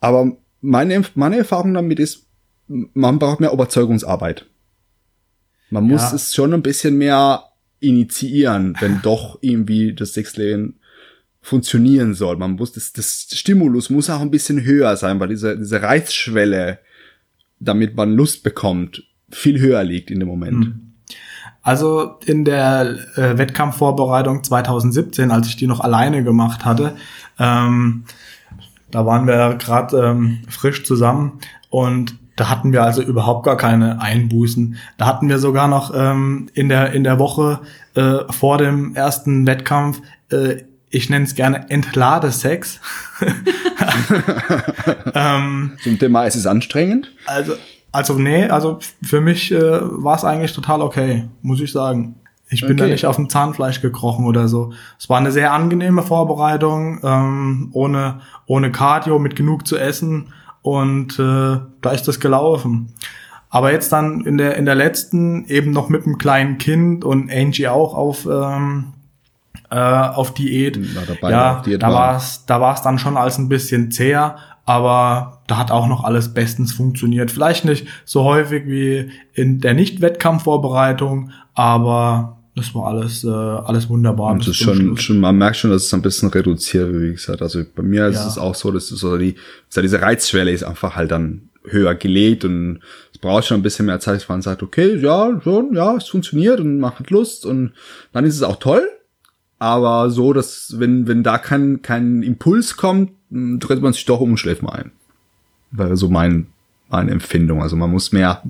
[0.00, 2.24] aber meine, meine Erfahrung damit ist,
[2.94, 4.46] man braucht mehr Überzeugungsarbeit.
[5.70, 6.14] Man muss Ja.
[6.14, 7.44] es schon ein bisschen mehr
[7.80, 10.78] initiieren, wenn doch irgendwie das Sexleben
[11.40, 12.36] funktionieren soll.
[12.36, 16.80] Man muss das, das Stimulus muss auch ein bisschen höher sein, weil diese, diese Reizschwelle
[17.60, 20.64] damit man Lust bekommt, viel höher liegt in dem Moment?
[20.64, 20.92] Hm.
[21.62, 26.96] Also in der äh, Wettkampfvorbereitung 2017, als ich die noch alleine gemacht hatte,
[27.38, 28.04] ähm,
[28.90, 34.00] da waren wir gerade ähm, frisch zusammen und da hatten wir also überhaupt gar keine
[34.00, 34.76] Einbußen.
[34.96, 37.60] Da hatten wir sogar noch ähm, in der in der Woche
[37.94, 40.00] äh, vor dem ersten Wettkampf,
[40.32, 42.80] äh, ich nenne es gerne Entladesex.
[45.14, 47.12] ähm, Zum Thema, ist es anstrengend?
[47.26, 47.52] Also
[47.92, 52.14] also nee, also für mich äh, war es eigentlich total okay, muss ich sagen.
[52.48, 52.78] Ich bin okay.
[52.78, 54.72] da nicht auf dem Zahnfleisch gekrochen oder so.
[54.98, 60.32] Es war eine sehr angenehme Vorbereitung, ähm, ohne, ohne Cardio, mit genug zu essen
[60.62, 62.94] und äh, da ist das gelaufen.
[63.48, 67.30] Aber jetzt dann in der, in der letzten eben noch mit einem kleinen Kind und
[67.32, 68.92] Angie auch auf, ähm,
[69.70, 70.78] äh, auf Diät.
[71.22, 74.36] ja, auf Diät da war es da war's dann schon als ein bisschen zäher,
[74.66, 77.32] aber da hat auch noch alles bestens funktioniert.
[77.32, 84.32] Vielleicht nicht so häufig wie in der Nicht-Wettkampfvorbereitung, aber das war alles, äh, alles wunderbar.
[84.32, 87.42] Und das ist schon, schon, man merkt schon, dass es ein bisschen reduziert, wie gesagt.
[87.42, 88.26] Also bei mir ist ja.
[88.26, 89.36] es auch so, dass so die,
[89.68, 92.80] so diese Reizschwelle ist einfach halt dann höher gelegt und
[93.12, 96.08] es braucht schon ein bisschen mehr Zeit, dass man sagt, okay, ja, schon, ja, es
[96.08, 97.72] funktioniert und macht Lust und
[98.12, 98.88] dann ist es auch toll.
[99.58, 104.30] Aber so, dass, wenn, wenn da kein, kein Impuls kommt, dreht man sich doch um
[104.30, 104.90] und schläft mal ein.
[105.70, 106.46] Weil so mein,
[106.88, 107.62] meine Empfindung.
[107.62, 108.42] Also man muss mehr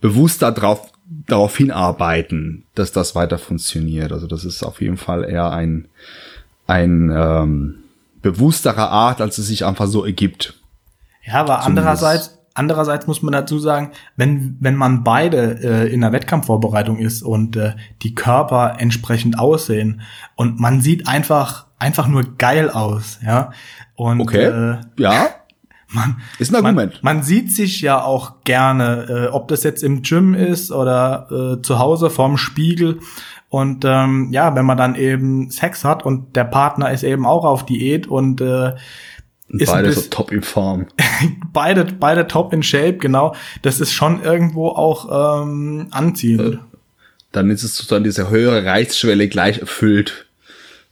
[0.00, 4.12] bewusst darauf, darauf hinarbeiten, dass das weiter funktioniert.
[4.12, 5.88] Also das ist auf jeden Fall eher ein,
[6.66, 7.84] ein ähm,
[8.22, 10.54] bewussterer Art, als es sich einfach so ergibt.
[11.24, 11.66] Ja, aber Zumindest.
[11.66, 17.22] andererseits, andererseits muss man dazu sagen, wenn, wenn man beide äh, in der Wettkampfvorbereitung ist
[17.22, 20.00] und äh, die Körper entsprechend aussehen
[20.36, 23.52] und man sieht einfach, einfach nur geil aus, ja,
[23.94, 24.44] und, okay.
[24.44, 25.28] Äh, ja.
[25.94, 27.02] Man, ist ein Argument.
[27.02, 31.56] Man, man sieht sich ja auch gerne, äh, ob das jetzt im Gym ist oder
[31.58, 32.98] äh, zu Hause vorm Spiegel.
[33.48, 37.44] Und ähm, ja, wenn man dann eben Sex hat und der Partner ist eben auch
[37.44, 38.74] auf Diät und äh,
[39.48, 40.86] ist beide so top in Form.
[41.52, 43.34] beide, beide top in Shape, genau.
[43.62, 46.54] Das ist schon irgendwo auch ähm, anziehend.
[46.54, 46.58] Äh,
[47.30, 50.23] dann ist es sozusagen diese höhere Reizschwelle gleich erfüllt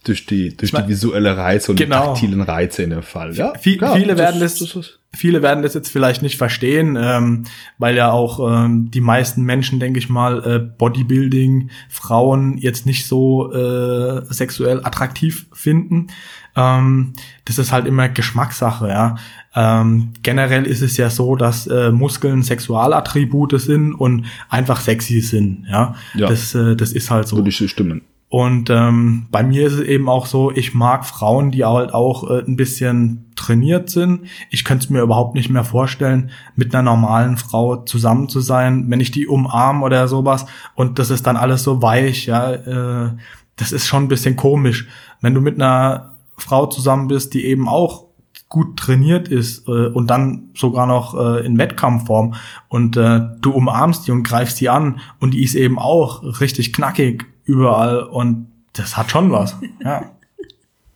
[0.03, 2.07] durch die, durch die visuelle Reize und genau.
[2.07, 3.33] taktilen Reize in dem Fall.
[3.35, 7.43] Ja, Viel, klar, viele werden das, das, viele werden das jetzt vielleicht nicht verstehen, ähm,
[7.77, 13.07] weil ja auch ähm, die meisten Menschen, denke ich mal, äh, Bodybuilding, Frauen jetzt nicht
[13.07, 16.07] so äh, sexuell attraktiv finden.
[16.55, 17.13] Ähm,
[17.45, 19.15] das ist halt immer Geschmackssache, ja.
[19.55, 25.67] Ähm, generell ist es ja so, dass äh, Muskeln Sexualattribute sind und einfach sexy sind,
[25.69, 25.95] ja.
[26.15, 26.27] ja.
[26.27, 27.37] Das, äh, das ist halt so.
[27.37, 28.01] Würde ich stimmen.
[28.33, 32.27] Und ähm, bei mir ist es eben auch so, ich mag Frauen, die halt auch
[32.31, 34.21] äh, ein bisschen trainiert sind.
[34.49, 38.89] Ich könnte es mir überhaupt nicht mehr vorstellen, mit einer normalen Frau zusammen zu sein,
[38.89, 42.53] wenn ich die umarme oder sowas und das ist dann alles so weich, ja.
[42.53, 43.11] Äh,
[43.55, 44.87] das ist schon ein bisschen komisch.
[45.21, 48.05] Wenn du mit einer Frau zusammen bist, die eben auch
[48.49, 52.33] gut trainiert ist äh, und dann sogar noch äh, in Wettkampfform
[52.67, 56.73] und äh, du umarmst die und greifst die an und die ist eben auch richtig
[56.73, 59.55] knackig überall und das hat schon was.
[59.83, 60.11] Ja.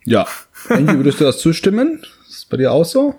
[0.06, 0.26] Ja.
[0.70, 2.02] Angie, würdest du das zustimmen?
[2.28, 3.16] Ist das bei dir auch so?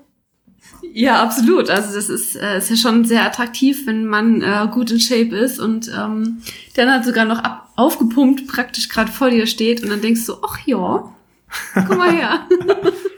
[0.95, 1.70] Ja, absolut.
[1.70, 5.37] Also das ist, äh, ist ja schon sehr attraktiv, wenn man äh, gut in Shape
[5.37, 6.43] ist und ähm,
[6.76, 10.37] dann halt sogar noch ab, aufgepumpt praktisch gerade vor dir steht und dann denkst du,
[10.43, 11.12] ach ja,
[11.87, 12.49] komm mal her.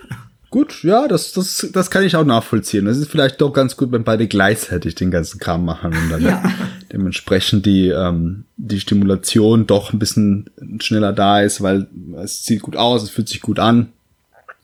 [0.51, 2.85] Gut, ja, das, das, das kann ich auch nachvollziehen.
[2.85, 6.23] Das ist vielleicht doch ganz gut, wenn beide gleichzeitig den ganzen Kram machen und dann
[6.23, 6.43] ja.
[6.93, 11.87] dementsprechend die, ähm, die Stimulation doch ein bisschen schneller da ist, weil
[12.21, 13.91] es sieht gut aus, es fühlt sich gut an.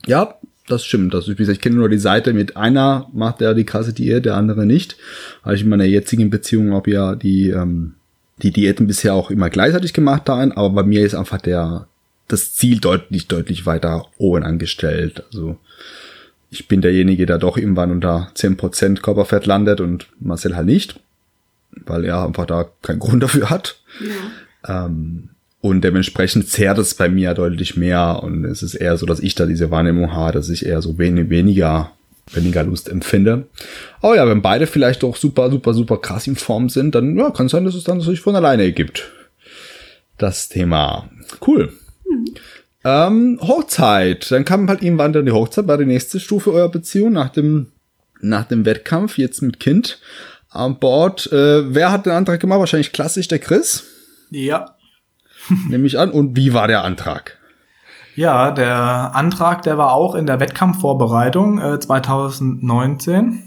[0.05, 0.35] Ja,
[0.67, 1.13] das stimmt.
[1.13, 4.35] Das, ich, ich kenne nur die Seite mit einer macht ja die krasse Diät, der
[4.35, 4.97] andere nicht.
[5.43, 7.93] Habe ich in meiner jetzigen Beziehung habe ja die, ähm,
[8.41, 11.87] die Diäten bisher auch immer gleichzeitig gemacht da ein, aber bei mir ist einfach der,
[12.27, 15.23] das Ziel deutlich, deutlich weiter oben angestellt.
[15.31, 15.57] Also
[16.49, 20.99] ich bin derjenige, der doch irgendwann unter 10% Körperfett landet und Marcel halt nicht,
[21.85, 23.79] weil er einfach da keinen Grund dafür hat.
[24.65, 24.85] Ja.
[24.85, 29.19] Ähm, und dementsprechend zehrt es bei mir deutlich mehr und es ist eher so, dass
[29.19, 31.91] ich da diese Wahrnehmung habe, dass ich eher so wenig, weniger,
[32.31, 33.47] weniger Lust empfinde.
[34.01, 37.31] Aber ja, wenn beide vielleicht doch super, super, super krass in Form sind, dann ja,
[37.31, 39.09] kann es sein, dass es dann sich von alleine ergibt.
[40.17, 41.09] Das Thema.
[41.45, 41.73] Cool.
[42.09, 42.25] Mhm.
[42.83, 44.31] Ähm, Hochzeit.
[44.31, 47.67] Dann kam halt irgendwann dann die Hochzeit, war die nächste Stufe eurer Beziehung nach dem,
[48.21, 49.99] nach dem Wettkampf, jetzt mit Kind
[50.49, 51.31] an Bord.
[51.31, 52.59] Äh, wer hat den Antrag gemacht?
[52.59, 53.83] Wahrscheinlich klassisch der Chris.
[54.29, 54.75] Ja.
[55.69, 56.11] Nehme ich an.
[56.11, 57.37] Und wie war der Antrag?
[58.15, 63.46] Ja, der Antrag, der war auch in der Wettkampfvorbereitung äh, 2019.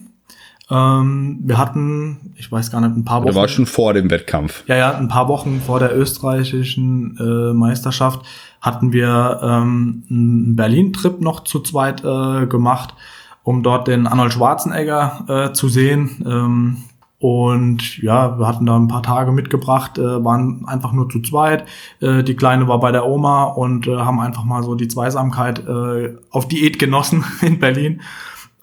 [0.71, 3.31] Ähm, wir hatten, ich weiß gar nicht, ein paar Wochen.
[3.31, 4.63] Oder war schon vor dem Wettkampf?
[4.67, 8.25] Ja, ja, ein paar Wochen vor der österreichischen äh, Meisterschaft
[8.61, 12.95] hatten wir ähm, einen Berlin-Trip noch zu zweit äh, gemacht,
[13.43, 16.25] um dort den Arnold Schwarzenegger äh, zu sehen.
[16.27, 16.77] Ähm,
[17.19, 21.67] und ja, wir hatten da ein paar Tage mitgebracht, äh, waren einfach nur zu zweit.
[22.01, 25.67] Äh, die Kleine war bei der Oma und äh, haben einfach mal so die Zweisamkeit
[25.67, 28.01] äh, auf Diät genossen in Berlin.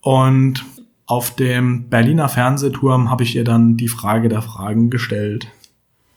[0.02, 0.66] Und
[1.08, 5.48] auf dem Berliner Fernsehturm habe ich ihr dann die Frage der Fragen gestellt.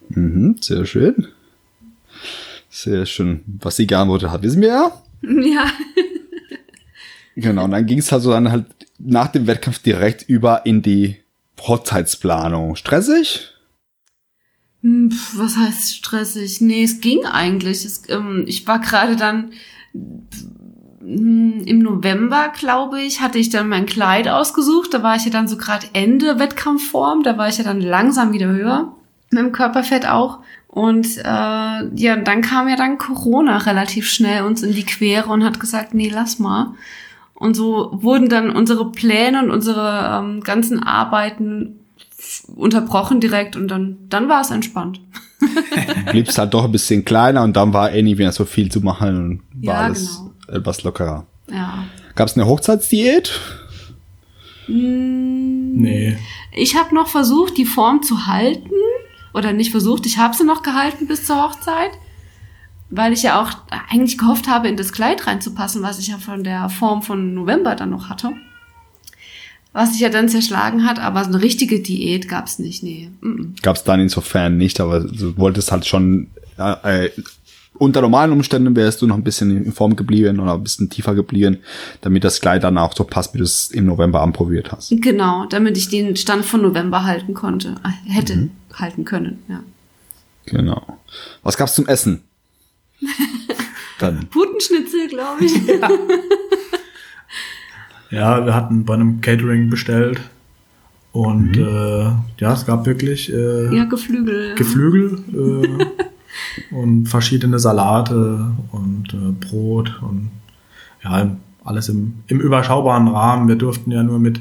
[0.08, 1.28] Mhm, sehr schön.
[2.68, 3.42] Sehr schön.
[3.46, 5.02] Was sie geantwortet hat, wissen wir ja.
[5.22, 5.70] Ja.
[7.36, 8.66] Genau, und dann ging es halt so dann halt
[8.98, 11.16] nach dem Wettkampf direkt über in die
[11.60, 12.74] Hochzeitsplanung.
[12.76, 13.52] Stressig?
[14.82, 16.60] Hm, Was heißt stressig?
[16.60, 17.84] Nee, es ging eigentlich.
[17.84, 19.52] Es, ähm, ich war gerade dann
[21.00, 24.92] im November, glaube ich, hatte ich dann mein Kleid ausgesucht.
[24.92, 27.22] Da war ich ja dann so gerade Ende Wettkampfform.
[27.22, 28.92] Da war ich ja dann langsam wieder höher.
[29.30, 30.40] Mit dem Körperfett auch.
[30.68, 35.42] Und äh, ja, dann kam ja dann Corona relativ schnell uns in die Quere und
[35.42, 36.74] hat gesagt, nee, lass mal.
[37.34, 41.80] Und so wurden dann unsere Pläne und unsere ähm, ganzen Arbeiten
[42.54, 45.00] unterbrochen direkt und dann, dann war es entspannt.
[46.10, 48.80] Bliebst halt doch ein bisschen kleiner und dann war eh nicht mehr so viel zu
[48.80, 50.29] machen und war Ja, alles genau.
[50.52, 51.26] Etwas lockerer.
[51.50, 51.84] Ja.
[52.14, 53.30] Gab es eine Hochzeitsdiät?
[54.68, 56.16] Mm, Nee.
[56.52, 58.70] Ich habe noch versucht, die Form zu halten.
[59.32, 61.92] Oder nicht versucht, ich habe sie noch gehalten bis zur Hochzeit.
[62.90, 63.50] Weil ich ja auch
[63.88, 67.76] eigentlich gehofft habe, in das Kleid reinzupassen, was ich ja von der Form von November
[67.76, 68.32] dann noch hatte.
[69.72, 73.08] Was sich ja dann zerschlagen hat, aber so eine richtige Diät gab's nicht, nee.
[73.20, 73.62] Mm -mm.
[73.62, 76.26] Gab es dann insofern nicht, aber du wolltest halt schon
[76.58, 77.10] äh, äh,
[77.80, 81.14] unter normalen Umständen wärst du noch ein bisschen in Form geblieben oder ein bisschen tiefer
[81.14, 81.58] geblieben,
[82.02, 84.90] damit das Kleid dann auch so passt, wie du es im November anprobiert hast.
[84.90, 89.60] Genau, damit ich den Stand von November halten konnte, äh, hätte halten können, ja.
[90.46, 90.98] Genau.
[91.42, 92.22] Was gab's zum Essen?
[93.98, 94.26] dann.
[94.28, 95.52] Putenschnitzel, glaube ich.
[98.10, 100.20] Ja, wir hatten bei einem Catering bestellt.
[101.12, 104.54] Und äh, ja, es gab wirklich äh, ja, Geflügel.
[104.56, 106.04] Geflügel äh,
[106.70, 110.30] und verschiedene Salate und äh, Brot und
[111.02, 111.30] ja,
[111.64, 113.48] alles im, im überschaubaren Rahmen.
[113.48, 114.40] Wir durften ja nur mit,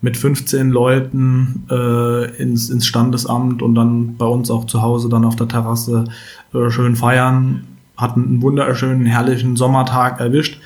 [0.00, 5.24] mit 15 Leuten äh, ins, ins Standesamt und dann bei uns auch zu Hause dann
[5.24, 6.04] auf der Terrasse
[6.54, 7.66] äh, schön feiern.
[7.96, 10.60] Hatten einen wunderschönen, herrlichen Sommertag erwischt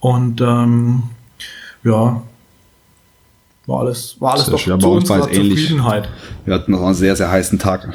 [0.00, 1.02] und ähm,
[1.84, 2.22] ja,
[3.66, 4.80] war alles, war alles Sehr doch schön.
[4.80, 5.60] zu unserer ähnlich.
[5.60, 6.08] Zufriedenheit.
[6.46, 7.94] Wir hatten noch einen sehr, sehr heißen Tag.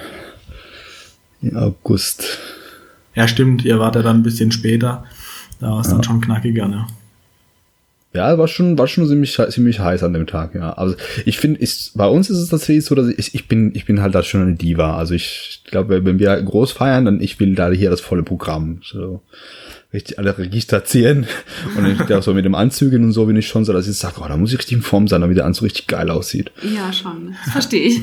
[1.41, 2.37] Im August.
[3.15, 5.05] Ja, stimmt, ihr wart ja dann ein bisschen später.
[5.59, 6.87] Da war es dann schon knackiger, ne?
[8.13, 10.73] Ja, war schon, war schon ziemlich, ziemlich heiß an dem Tag, ja.
[10.73, 10.95] Also
[11.25, 14.01] ich finde, ist, bei uns ist es tatsächlich so, dass ich, ich bin, ich bin
[14.01, 14.97] halt da schon eine Diva.
[14.97, 18.81] Also ich glaube, wenn wir groß feiern, dann ich will da hier das volle Programm.
[18.83, 19.21] So
[19.93, 21.25] richtig alle Register ziehen.
[21.77, 23.97] Und ich da so mit dem Anzügen und so bin ich schon so, dass ich
[23.97, 26.51] sage, oh, da muss ich richtig in Form sein, damit der Anzug richtig geil aussieht.
[26.61, 27.35] Ja, schon.
[27.45, 28.01] Das verstehe ich.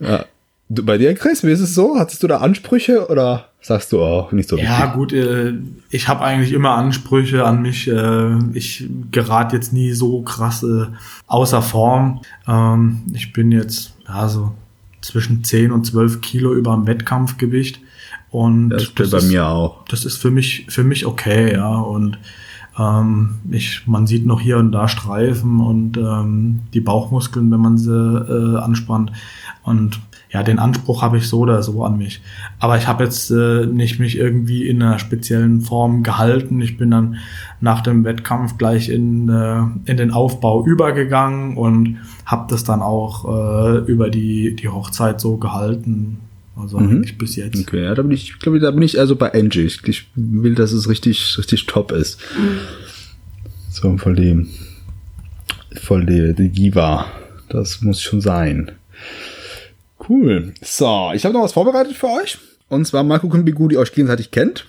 [0.00, 0.26] Ja.
[0.70, 1.98] Du, bei dir, Chris, wie ist es so?
[1.98, 5.54] Hattest du da Ansprüche oder sagst du, oh, nicht so Ja, gut, äh,
[5.90, 7.88] ich habe eigentlich immer Ansprüche an mich.
[7.88, 10.86] Äh, ich gerate jetzt nie so krass äh,
[11.26, 12.20] außer Form.
[12.46, 14.52] Ähm, ich bin jetzt ja so
[15.00, 17.80] zwischen 10 und 12 Kilo über dem Wettkampfgewicht.
[18.30, 19.84] Und Das steht bei ist, mir auch.
[19.88, 21.76] Das ist für mich, für mich okay, ja.
[21.76, 22.18] Und
[22.78, 27.78] ähm, ich, man sieht noch hier und da Streifen und ähm, die Bauchmuskeln, wenn man
[27.78, 29.12] sie äh, anspannt.
[29.62, 30.00] Und
[30.30, 32.20] ja, den Anspruch habe ich so oder so an mich.
[32.58, 36.60] Aber ich habe jetzt äh, nicht mich irgendwie in einer speziellen Form gehalten.
[36.60, 37.16] Ich bin dann
[37.60, 43.24] nach dem Wettkampf gleich in, äh, in den Aufbau übergegangen und habe das dann auch
[43.24, 46.18] äh, über die, die Hochzeit so gehalten.
[46.56, 47.58] Also eigentlich bis jetzt.
[47.58, 49.62] Okay, ja, da bin ich, ich glaube, da bin ich also bei Angie.
[49.62, 52.20] Ich, ich will, dass es richtig, richtig top ist.
[53.70, 54.46] So, voll die,
[55.80, 57.06] voll die, die Diva.
[57.48, 58.72] Das muss schon sein.
[60.08, 60.54] Cool.
[60.62, 62.38] So, ich habe noch was vorbereitet für euch.
[62.68, 64.66] Und zwar mal gucken, wie gut ihr euch gegenseitig kennt.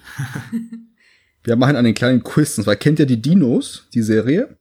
[1.44, 2.58] Wir machen einen kleinen Quiz.
[2.58, 4.58] Und zwar kennt ihr die Dinos, die Serie?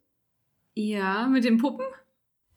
[0.74, 1.84] Ja, mit den Puppen?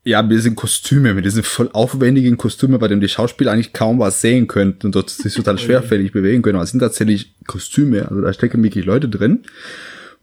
[0.04, 4.00] Ja, mit diesen Kostüme, mit diesen voll aufwendigen Kostüme, bei denen die Schauspieler eigentlich kaum
[4.00, 6.56] was sehen könnten und dort sich total schwerfällig bewegen können.
[6.56, 9.44] Aber es sind tatsächlich Kostüme, also da stecken wirklich Leute drin.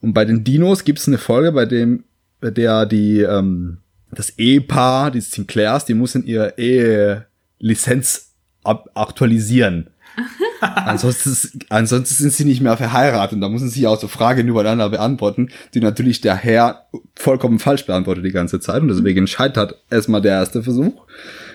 [0.01, 2.05] Und bei den Dinos gibt es eine Folge, bei dem,
[2.41, 3.79] bei der die, ähm,
[4.11, 7.28] das Ehepaar, die Sinclairs, die müssen ihre Ehelizenz
[8.65, 9.91] ab aktualisieren.
[10.61, 14.89] ansonsten, ansonsten sind sie nicht mehr verheiratet und da müssen sie auch so Fragen übereinander
[14.91, 20.21] beantworten, die natürlich der Herr vollkommen falsch beantwortet die ganze Zeit und deswegen scheitert erstmal
[20.21, 21.05] der erste Versuch.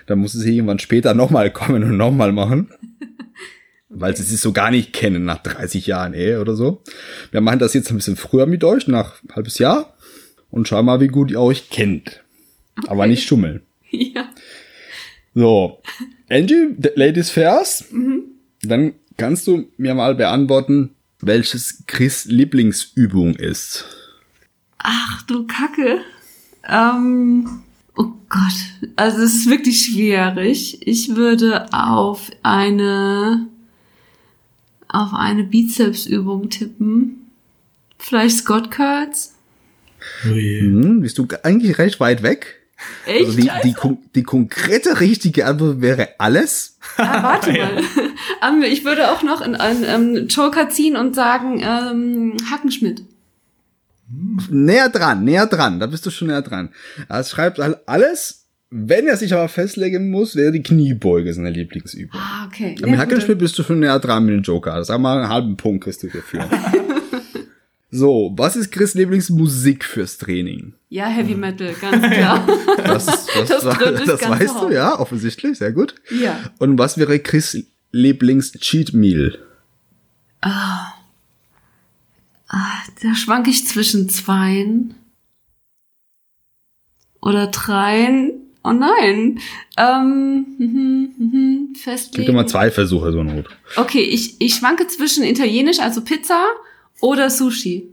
[0.08, 2.70] Dann muss sie irgendwann später nochmal kommen und nochmal machen.
[3.95, 6.82] Weil sie sich so gar nicht kennen nach 30 Jahren Ehe oder so.
[7.30, 9.93] Wir machen das jetzt ein bisschen früher mit euch, nach halbes Jahr.
[10.49, 12.24] Und schauen mal, wie gut ihr euch kennt.
[12.88, 13.62] Aber nicht schummeln.
[13.91, 14.28] Ja.
[15.36, 15.79] So,
[16.29, 17.86] Angie, Ladies first.
[18.61, 23.86] Dann kannst du mir mal beantworten, welches Chris Lieblingsübung ist.
[24.77, 26.01] Ach du Kacke.
[26.67, 27.63] Ähm,
[27.95, 28.89] oh Gott.
[28.95, 30.86] Also es ist wirklich schwierig.
[30.86, 33.47] Ich würde auf eine
[34.88, 37.31] auf eine Bizepsübung tippen.
[37.97, 39.34] Vielleicht Scott Kurtz.
[40.25, 40.59] Ui.
[40.61, 42.62] Hm, bist du eigentlich recht weit weg?
[43.05, 43.25] Echt?
[43.25, 43.75] Also die, die,
[44.15, 46.77] die konkrete richtige Antwort wäre alles.
[46.97, 47.81] Ah, warte mal.
[48.41, 53.03] Ähm, ich würde auch noch in einen ähm, Joker ziehen und sagen ähm, Hackenschmidt.
[54.49, 56.69] Näher dran, näher dran, da bist du schon näher dran.
[57.09, 62.19] Er schreibt halt alles, wenn er sich aber festlegen muss, wäre die Kniebeuge seine Lieblingsübung.
[62.19, 62.75] Ah, okay.
[62.84, 64.73] Am Hackenspiel bist du schon näher dran mit dem Joker.
[64.73, 66.49] Also sag mal, einen halben Punkt kriegst du dafür.
[67.96, 70.74] So, was ist Chris Lieblingsmusik fürs Training?
[70.89, 72.48] Ja, Heavy Metal, ganz klar.
[72.84, 74.74] Das, das, Das drückt das weißt du, aus.
[74.74, 75.96] ja, offensichtlich, sehr gut.
[76.10, 76.38] ja.
[76.60, 79.38] Und was wäre Chris Lieblings-Cheat Meal?
[83.02, 84.96] Da schwank ich zwischen zweien
[87.22, 88.32] oder dreien.
[88.64, 89.39] Oh nein.
[89.78, 92.26] Ähm, mhm, mhm, Gib festlegen.
[92.28, 93.48] dir mal zwei Versuche, so Not.
[93.76, 96.46] Okay, ich, ich schwanke zwischen Italienisch, also Pizza,
[97.02, 97.89] oder Sushi.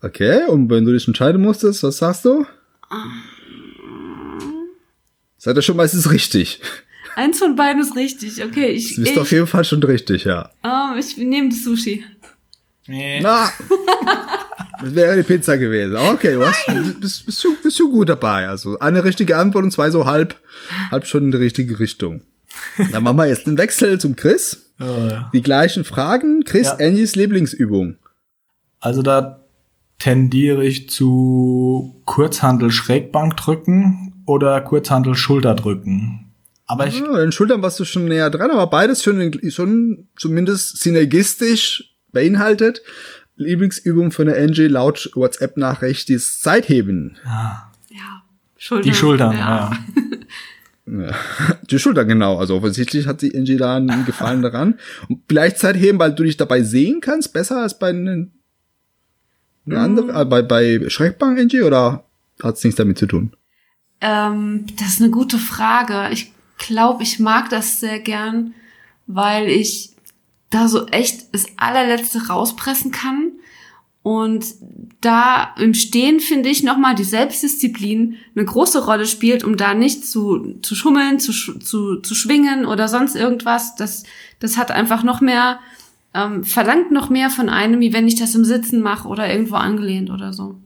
[0.00, 2.44] Okay, und wenn du dich entscheiden musstest, was sagst du?
[5.38, 6.60] Seid ihr schon mal, es ist richtig.
[7.14, 8.42] Eins von beiden ist richtig.
[8.42, 10.50] Okay, ich, Du bist ich, auf jeden Fall schon richtig, ja.
[10.64, 12.04] ähm, ich nehme Sushi.
[12.88, 13.20] Nee.
[13.20, 13.52] Na,
[14.80, 15.96] das wäre die Pizza gewesen.
[15.96, 16.66] Okay, du hast,
[17.00, 18.48] bist, bist, du, bist du gut dabei.
[18.48, 20.34] Also eine richtige Antwort und zwei so halb,
[20.90, 22.22] halb schon in die richtige Richtung.
[22.90, 24.71] Dann machen wir jetzt den Wechsel zum Chris.
[24.82, 25.30] Oh, ja.
[25.32, 26.44] Die gleichen Fragen.
[26.44, 26.86] Chris, Ja.
[26.86, 27.96] Angies Lieblingsübung.
[28.80, 29.40] Also da
[29.98, 36.32] tendiere ich zu Kurzhandel Schrägbank drücken oder Kurzhandel Schulter drücken.
[36.66, 40.78] Aber ich, Ja, den Schultern warst du schon näher dran, aber beides schon, schon zumindest
[40.82, 42.82] synergistisch beinhaltet.
[43.36, 47.16] Lieblingsübung von der Angie laut WhatsApp-Nachricht ist Seitheben.
[47.24, 47.70] Ja,
[48.56, 48.84] Schultern.
[48.90, 49.38] die Schultern, ja.
[49.38, 49.72] Ja.
[51.70, 52.38] Die Schultern, genau.
[52.38, 54.78] Also offensichtlich hat Angie da einen Gefallen daran.
[55.08, 58.32] Und vielleicht Seitheben, weil du dich dabei sehen kannst, besser als bei einen,
[59.66, 62.04] eine andere, äh, bei, bei Schreckbank, Angie, oder
[62.42, 63.36] hat es nichts damit zu tun?
[64.00, 66.08] Ähm, das ist eine gute Frage.
[66.12, 68.54] Ich glaube, ich mag das sehr gern,
[69.06, 69.94] weil ich
[70.50, 73.32] da so echt das allerletzte rauspressen kann.
[74.02, 74.44] Und
[75.00, 80.04] da im Stehen finde ich nochmal die Selbstdisziplin eine große Rolle spielt, um da nicht
[80.04, 83.76] zu, zu schummeln, zu, zu, zu schwingen oder sonst irgendwas.
[83.76, 84.02] Das,
[84.40, 85.60] das hat einfach noch mehr,
[86.14, 89.54] ähm, verlangt noch mehr von einem, wie wenn ich das im Sitzen mache oder irgendwo
[89.54, 90.56] angelehnt oder so.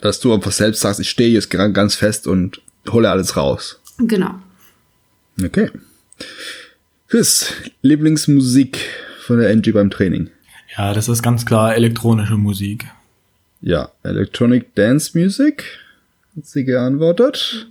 [0.00, 3.80] Dass du einfach selbst sagst, ich stehe jetzt ganz fest und hole alles raus.
[3.98, 4.34] Genau.
[5.42, 5.70] Okay.
[7.08, 8.78] Chris, Lieblingsmusik
[9.20, 10.30] von der Angie beim Training.
[10.78, 12.86] Ja, das ist ganz klar elektronische Musik.
[13.60, 15.64] Ja, Electronic Dance Music
[16.36, 17.68] hat sie geantwortet.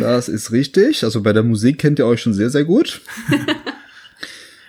[0.00, 1.02] Das ist richtig.
[1.04, 3.00] Also bei der Musik kennt ihr euch schon sehr, sehr gut.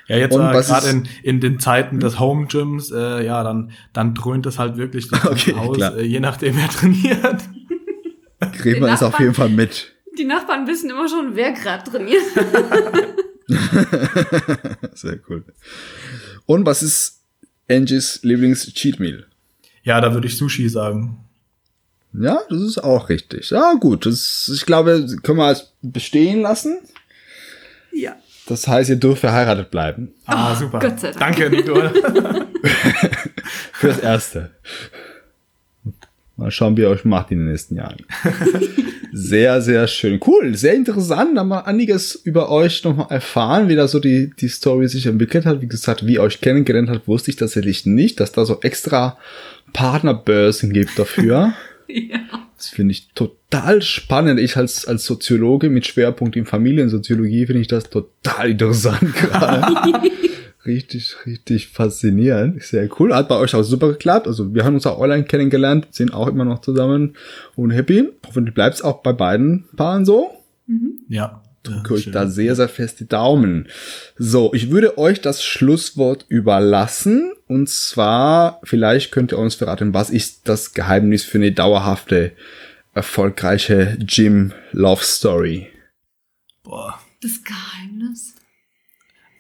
[0.10, 3.72] Ja, jetzt äh, gerade ist- in, in den Zeiten des Home Gyms, äh, ja, dann,
[3.92, 5.98] dann dröhnt es halt wirklich das Okay, Haus, klar.
[5.98, 7.42] äh, je nachdem wer trainiert.
[8.64, 9.92] Wir es auf jeden Fall mit.
[10.18, 12.24] Die Nachbarn wissen immer schon, wer gerade trainiert.
[14.94, 15.44] Sehr cool.
[16.46, 17.17] Und was ist
[17.70, 19.26] Angies Lieblings-Cheat Meal?
[19.84, 21.18] Ja, da würde ich Sushi sagen.
[22.14, 23.50] Ja, das ist auch richtig.
[23.52, 24.06] Ja, gut.
[24.06, 26.80] Das, ich glaube, können wir als bestehen lassen.
[27.92, 28.16] ja.
[28.50, 30.14] Das heißt, ihr dürft verheiratet bleiben.
[30.26, 30.80] Ah, Oh, super.
[30.80, 31.20] Gott sei Dank.
[31.20, 31.90] Danke, Nicole.
[33.74, 34.52] Für das Erste.
[36.38, 37.98] Mal schauen, wie ihr euch macht in den nächsten Jahren.
[39.20, 40.20] Sehr, sehr schön.
[40.26, 41.36] Cool, sehr interessant.
[41.36, 45.08] Da haben wir einiges über euch nochmal erfahren, wie da so die, die Story sich
[45.08, 45.62] entwickelt hat.
[45.62, 49.18] Wie gesagt, wie ihr euch kennengelernt habt, wusste ich tatsächlich nicht, dass da so extra
[49.74, 51.54] Partnerbörsen gibt dafür.
[51.88, 52.20] ja.
[52.58, 54.40] Das finde ich total spannend.
[54.40, 60.12] Ich als, als Soziologe mit Schwerpunkt in Familiensoziologie finde ich das total interessant gerade.
[60.68, 62.62] Richtig, richtig faszinierend.
[62.62, 63.14] Sehr cool.
[63.16, 64.28] Hat bei euch auch super geklappt.
[64.28, 67.16] Also wir haben uns auch online kennengelernt, sind auch immer noch zusammen
[67.56, 68.10] und happy.
[68.28, 70.32] Hoffentlich bleibt es auch bei beiden Paaren so.
[71.10, 71.42] ja.
[71.64, 73.68] drücke euch da sehr, sehr fest die Daumen.
[74.18, 77.32] So, ich würde euch das Schlusswort überlassen.
[77.48, 82.34] Und zwar, vielleicht könnt ihr uns verraten, was ist das Geheimnis für eine dauerhafte,
[82.94, 85.68] erfolgreiche Gym Love Story?
[86.64, 87.00] Boah.
[87.22, 88.36] Das Geheimnis.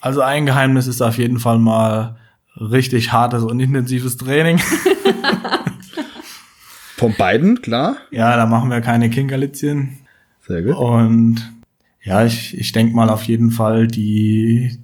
[0.02, 2.18] Also ein Geheimnis ist auf jeden Fall mal
[2.56, 4.60] richtig hartes und intensives Training.
[6.98, 7.98] Von beiden, klar.
[8.12, 10.00] Ja, da machen wir keine Kinkerlitzchen.
[10.48, 10.76] Sehr gut.
[10.76, 11.54] Und
[12.02, 14.78] ja, ich, ich denke mal auf jeden Fall die,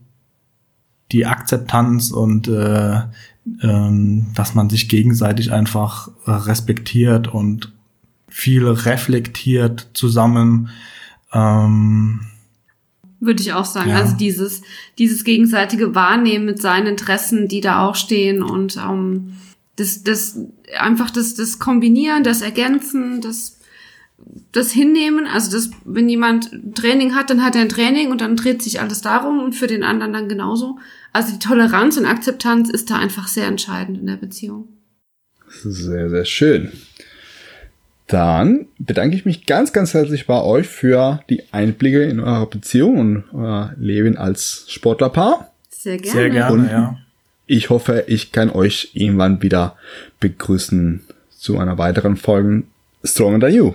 [1.11, 3.01] die Akzeptanz und äh,
[3.61, 7.71] ähm, dass man sich gegenseitig einfach respektiert und
[8.29, 10.69] viel reflektiert zusammen.
[11.33, 12.21] Ähm,
[13.25, 13.91] Würde ich auch sagen.
[13.91, 13.99] Ja.
[13.99, 14.61] Also dieses,
[14.97, 19.33] dieses gegenseitige Wahrnehmen mit seinen Interessen, die da auch stehen und ähm,
[19.75, 20.39] das, das
[20.77, 23.59] einfach das, das Kombinieren, das Ergänzen, das,
[24.51, 25.25] das Hinnehmen.
[25.25, 28.79] Also das, wenn jemand Training hat, dann hat er ein Training und dann dreht sich
[28.81, 30.79] alles darum und für den anderen dann genauso.
[31.11, 34.67] Also die Toleranz und Akzeptanz ist da einfach sehr entscheidend in der Beziehung.
[35.63, 36.71] Sehr, sehr schön.
[38.07, 42.97] Dann bedanke ich mich ganz, ganz herzlich bei euch für die Einblicke in eure Beziehung
[42.99, 45.51] und euer Leben als Sportlerpaar.
[45.69, 46.11] Sehr gerne.
[46.11, 46.97] sehr gerne, Und- ja.
[47.45, 49.75] Ich hoffe, ich kann euch irgendwann wieder
[50.21, 52.63] begrüßen zu einer weiteren Folge
[53.03, 53.73] Stronger Than You.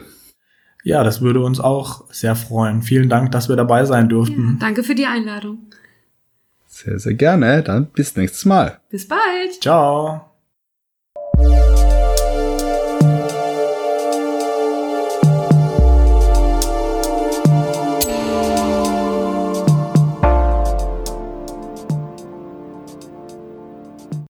[0.84, 2.80] Ja, das würde uns auch sehr freuen.
[2.82, 4.56] Vielen Dank, dass wir dabei sein durften.
[4.58, 5.58] Danke für die Einladung.
[6.66, 7.62] Sehr, sehr gerne.
[7.62, 8.78] Dann bis nächstes Mal.
[8.88, 9.60] Bis bald.
[9.60, 10.27] Ciao.